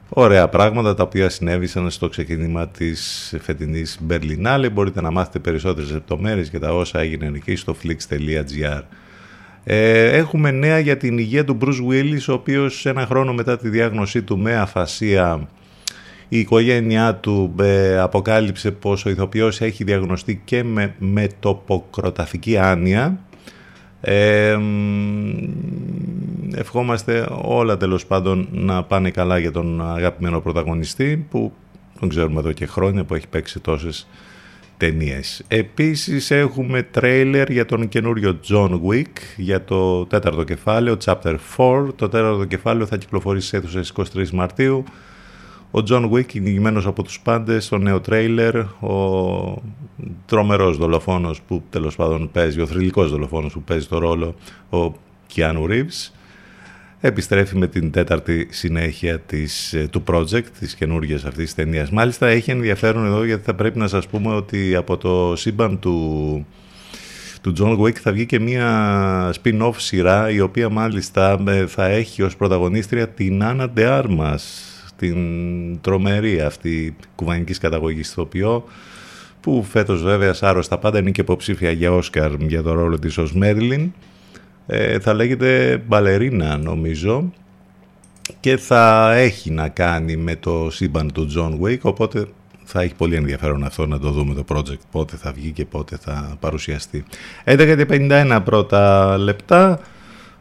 Ωραία 0.09 0.49
πράγματα 0.49 0.95
τα 0.95 1.03
οποία 1.03 1.29
συνέβησαν 1.29 1.91
στο 1.91 2.09
ξεκίνημα 2.09 2.69
της 2.69 3.35
φετινής 3.41 3.99
Berlinale. 4.09 4.69
Μπορείτε 4.73 5.01
να 5.01 5.11
μάθετε 5.11 5.39
περισσότερες 5.39 5.91
λεπτομέρειες 5.91 6.49
και 6.51 6.59
τα 6.59 6.75
όσα 6.75 6.99
έγιναν 7.01 7.35
εκεί 7.35 7.57
στο 7.57 7.77
flix.gr. 7.83 8.83
Ε, 9.65 10.17
έχουμε 10.17 10.51
νέα 10.51 10.79
για 10.79 10.97
την 10.97 11.19
υγεία 11.19 11.45
του 11.45 11.59
Bruce 11.61 11.91
Willis, 11.91 12.25
ο 12.29 12.33
οποίος 12.33 12.87
ένα 12.87 13.07
χρόνο 13.07 13.33
μετά 13.33 13.59
τη 13.59 13.69
διάγνωσή 13.69 14.23
του 14.23 14.39
με 14.39 14.57
αφασία 14.57 15.49
η 16.29 16.39
οικογένειά 16.39 17.15
του 17.15 17.55
ε, 17.61 17.99
αποκάλυψε 17.99 18.71
πως 18.71 19.05
ο 19.05 19.11
ηθοποιός 19.11 19.61
έχει 19.61 19.85
διαγνωστεί 19.85 20.41
και 20.45 20.65
με 20.65 20.95
μετοποκροταφική 20.99 22.57
άνοια. 22.57 23.19
Ε, 24.01 24.57
μ, 24.57 25.35
ευχόμαστε 26.55 27.29
όλα 27.43 27.77
τέλος 27.77 28.07
πάντων 28.07 28.49
να 28.53 28.83
πάνε 28.83 29.11
καλά 29.11 29.39
για 29.39 29.51
τον 29.51 29.83
αγαπημένο 29.83 30.41
πρωταγωνιστή 30.41 31.27
που 31.31 31.53
τον 32.01 32.09
ξέρουμε 32.09 32.41
εδώ 32.41 32.53
και 32.53 32.67
χρόνια 32.67 33.05
που 33.05 33.15
έχει 33.15 33.29
παίξει 33.29 33.61
τόσες 33.61 34.07
ταινίες. 34.77 35.45
Επίσης 35.49 36.31
έχουμε 36.31 36.83
τρέιλερ 36.83 37.51
για 37.51 37.65
τον 37.65 37.89
καινούριο 37.89 38.41
John 38.49 38.81
Wick 38.89 39.13
για 39.37 39.65
το 39.65 40.07
τέταρτο 40.07 40.45
κεφάλαιο, 40.45 40.97
Chapter 41.05 41.37
4. 41.57 41.89
Το 41.97 42.09
τέταρτο 42.09 42.45
κεφάλαιο 42.45 42.87
θα 42.87 42.97
κυκλοφορήσει 42.97 43.49
σε 43.49 43.57
αίθουσες 43.57 43.93
23 44.15 44.31
Μαρτίου. 44.31 44.85
Ο 45.71 45.83
John 45.89 46.11
Wick 46.11 46.27
κυνηγημένος 46.27 46.87
από 46.87 47.03
τους 47.03 47.21
πάντες 47.21 47.65
στο 47.65 47.79
νέο 47.79 48.01
τρέιλερ, 48.01 48.59
ο 48.81 49.63
τρομερός 50.27 50.77
δολοφόνος 50.77 51.41
που 51.41 51.63
τέλος 51.71 51.97
πάντων 51.97 52.31
παίζει, 52.33 52.61
ο 52.61 52.67
θρηλυκός 52.67 53.11
δολοφόνος 53.11 53.53
που 53.53 53.63
παίζει 53.63 53.87
το 53.87 53.99
ρόλο, 53.99 54.35
ο 54.71 54.93
Keanu 55.35 55.69
Reeves, 55.69 56.13
επιστρέφει 57.01 57.57
με 57.57 57.67
την 57.67 57.91
τέταρτη 57.91 58.49
συνέχεια 58.51 59.19
της, 59.19 59.73
ε, 59.73 59.89
του 59.91 60.03
project, 60.07 60.47
της 60.59 60.75
καινούργιας 60.75 61.25
αυτής 61.25 61.45
της 61.45 61.55
ταινίας. 61.55 61.91
Μάλιστα 61.91 62.27
έχει 62.27 62.51
ενδιαφέρον 62.51 63.07
εδώ 63.07 63.25
γιατί 63.25 63.45
θα 63.45 63.55
πρέπει 63.55 63.79
να 63.79 63.89
σας 63.89 64.07
πούμε 64.07 64.35
ότι 64.35 64.75
από 64.75 64.97
το 64.97 65.37
σύμπαν 65.37 65.79
του, 65.79 66.47
του 67.41 67.53
John 67.59 67.79
Wick 67.79 67.95
θα 67.95 68.13
βγει 68.13 68.27
και 68.27 68.41
μια 68.41 69.35
spin-off 69.43 69.75
σειρά 69.77 70.31
η 70.31 70.41
οποία 70.41 70.69
μάλιστα 70.69 71.43
ε, 71.49 71.67
θα 71.67 71.87
έχει 71.87 72.23
ως 72.23 72.37
πρωταγωνίστρια 72.37 73.09
την 73.09 73.45
Άννα 73.45 73.73
de 73.77 74.03
Armas 74.03 74.68
την 74.99 75.81
τρομερή 75.81 76.41
αυτή 76.41 76.97
κουβανικής 77.15 77.59
καταγωγής 77.59 78.11
ηθοποιό 78.11 78.65
που 79.41 79.63
φέτος 79.63 80.03
βέβαια 80.03 80.33
σάρωστα 80.33 80.79
πάντα 80.79 80.99
είναι 80.99 81.11
και 81.11 81.21
υποψήφια 81.21 81.71
για 81.71 81.93
Όσκαρ 81.93 82.33
για 82.41 82.63
το 82.63 82.73
ρόλο 82.73 82.99
της 82.99 83.19
ως 83.19 83.33
Μέρλιν 83.33 83.93
ε, 84.67 84.99
θα 84.99 85.15
λέγεται 85.15 85.83
μπαλερίνα 85.87 86.57
νομίζω 86.57 87.33
και 88.41 88.57
θα 88.57 89.13
έχει 89.15 89.51
να 89.51 89.69
κάνει 89.69 90.17
με 90.17 90.37
το 90.37 90.71
σύμπαν 90.71 91.13
του 91.13 91.29
John 91.37 91.67
Wick 91.67 91.81
οπότε 91.81 92.25
θα 92.65 92.81
έχει 92.81 92.95
πολύ 92.95 93.15
ενδιαφέρον 93.15 93.65
αυτό 93.65 93.87
να 93.87 93.99
το 93.99 94.11
δούμε 94.11 94.35
το 94.35 94.45
project 94.49 94.81
πότε 94.91 95.17
θα 95.17 95.33
βγει 95.33 95.51
και 95.51 95.65
πότε 95.65 95.97
θα 96.01 96.37
παρουσιαστεί. 96.41 97.05
11.51 97.45 98.41
πρώτα 98.45 99.17
λεπτά 99.19 99.81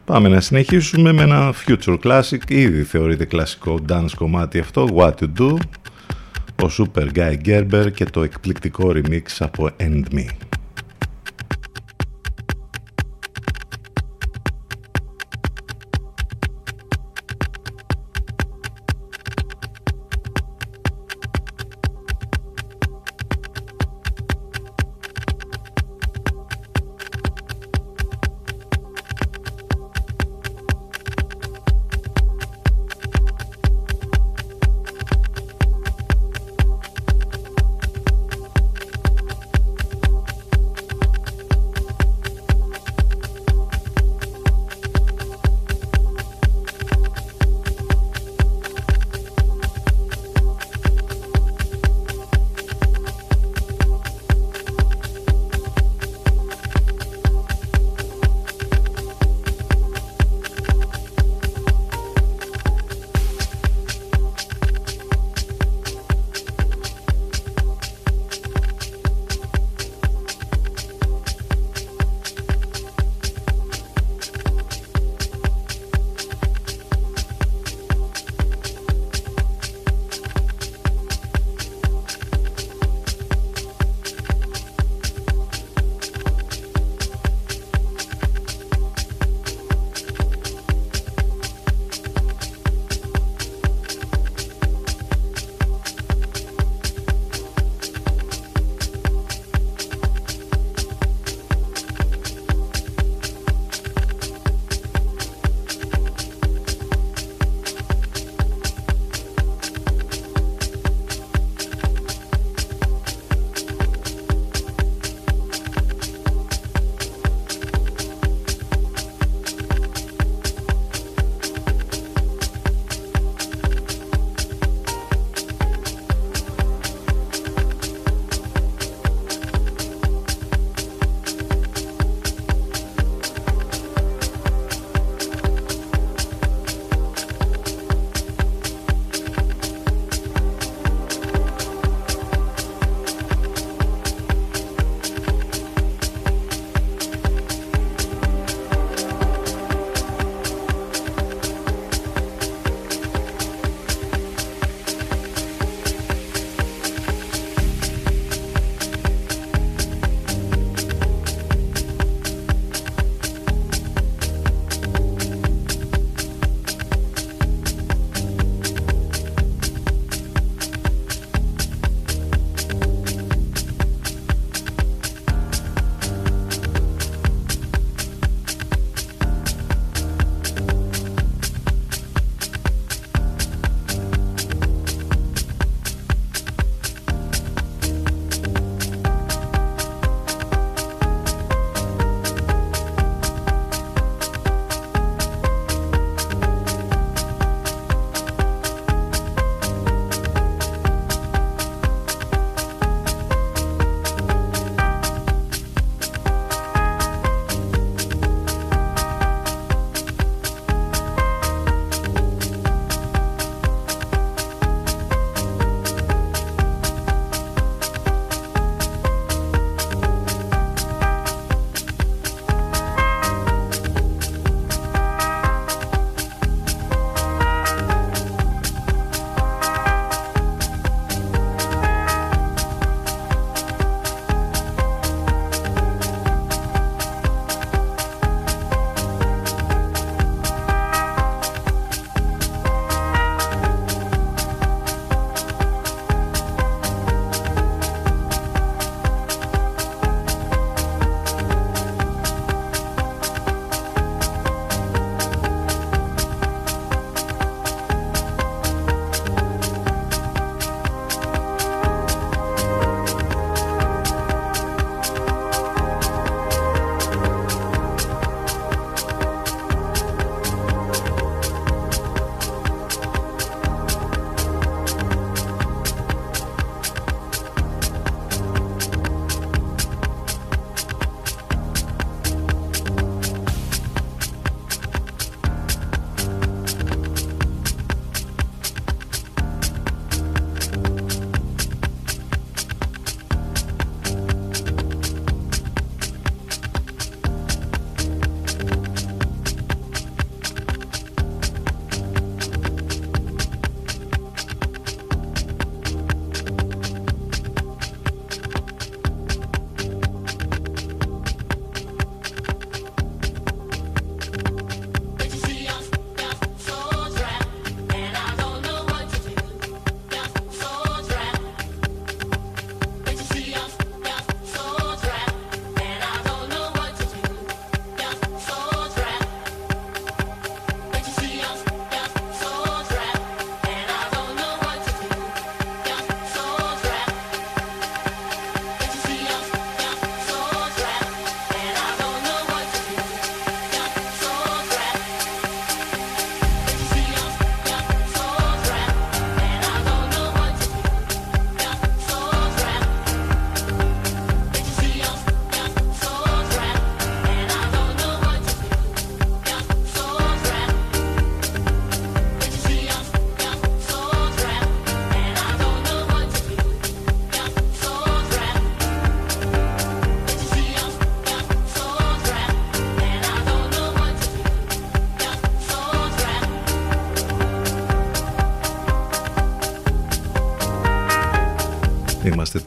Πάμε 0.08 0.28
να 0.28 0.40
συνεχίσουμε 0.40 1.12
με 1.12 1.22
ένα 1.22 1.54
future 1.66 1.98
classic, 2.02 2.38
ήδη 2.48 2.82
θεωρείται 2.82 3.24
κλασικό 3.24 3.78
dance 3.88 4.10
κομμάτι 4.16 4.58
αυτό, 4.58 4.88
What 4.96 5.12
to 5.20 5.26
Do, 5.38 5.56
ο 6.62 6.70
Super 6.78 7.08
Guy 7.14 7.36
Gerber 7.44 7.92
και 7.94 8.04
το 8.04 8.22
εκπληκτικό 8.22 8.92
remix 8.94 9.22
από 9.38 9.70
End 9.80 10.02
Me. 10.14 10.47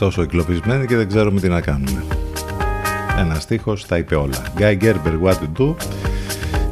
Τόσο 0.02 0.22
εγκλωβισμένοι 0.22 0.86
και 0.86 0.96
δεν 0.96 1.08
ξέρουμε 1.08 1.40
τι 1.40 1.48
να 1.48 1.62
κάνουμε. 1.62 2.04
Ένα 3.20 3.36
στίχος 3.36 3.86
τα 3.86 3.98
είπε 3.98 4.16
όλα. 4.16 4.44
Guy 4.58 4.78
Gerber, 4.82 5.22
what 5.24 5.34
to 5.34 5.62
do; 5.62 5.76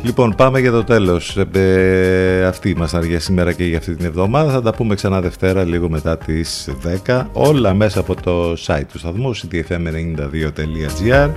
Λοιπόν, 0.01 0.35
πάμε 0.35 0.59
για 0.59 0.71
το 0.71 0.83
τέλος. 0.83 1.37
Ε, 1.51 2.45
αυτή 2.45 2.69
ήμασταν 2.69 3.03
για 3.03 3.19
σήμερα 3.19 3.53
και 3.53 3.63
για 3.63 3.77
αυτή 3.77 3.95
την 3.95 4.05
εβδομάδα. 4.05 4.51
Θα 4.51 4.61
τα 4.61 4.73
πούμε 4.73 4.95
ξανά 4.95 5.21
Δευτέρα, 5.21 5.63
λίγο 5.63 5.89
μετά 5.89 6.17
τις 6.17 6.69
10. 7.05 7.29
Όλα 7.33 7.73
μέσα 7.73 7.99
από 7.99 8.15
το 8.15 8.51
site 8.51 8.85
του 8.91 8.97
σταθμού, 8.99 9.35
ctfm92.gr. 9.35 11.29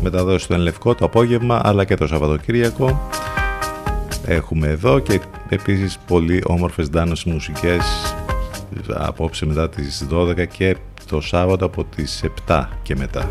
Μεταδόση 0.00 0.46
του 0.46 0.52
Ενλευκό 0.52 0.94
το 0.94 1.04
απόγευμα, 1.04 1.60
αλλά 1.64 1.84
και 1.84 1.94
το 1.94 2.06
Σαββατοκύριακο. 2.06 3.08
Έχουμε 4.26 4.68
εδώ 4.68 4.98
και 4.98 5.20
επίσης 5.48 5.98
πολύ 6.06 6.42
όμορφες 6.46 6.90
ντάνος 6.90 7.24
μουσικές 7.24 8.13
απόψε 8.88 9.46
μετά 9.46 9.68
τις 9.68 10.06
12 10.10 10.46
και 10.46 10.76
το 11.08 11.20
Σάββατο 11.20 11.64
από 11.64 11.84
τις 11.84 12.24
7 12.48 12.64
και 12.82 12.96
μετά. 12.96 13.30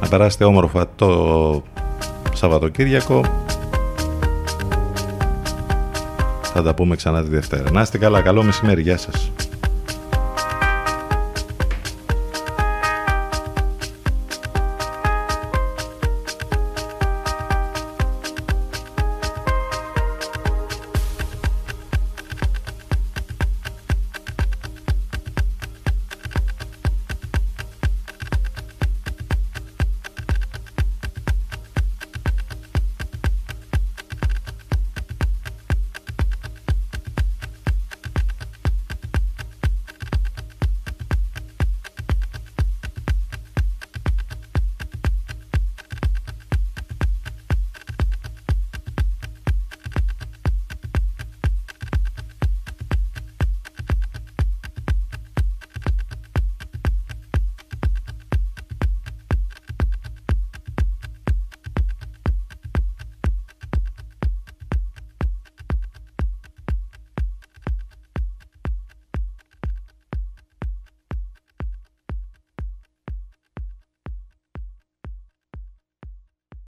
Να 0.00 0.08
περάσετε 0.08 0.44
όμορφα 0.44 0.86
το 0.96 1.62
Σαββατοκύριακο. 2.32 3.24
Θα 6.42 6.62
τα 6.62 6.74
πούμε 6.74 6.96
ξανά 6.96 7.22
τη 7.22 7.28
Δευτέρα. 7.28 7.70
Να 7.70 7.80
είστε 7.80 7.98
καλά, 7.98 8.20
καλό 8.20 8.42
μεσημέρι, 8.42 8.82
γεια 8.82 8.96
σας. 8.96 9.30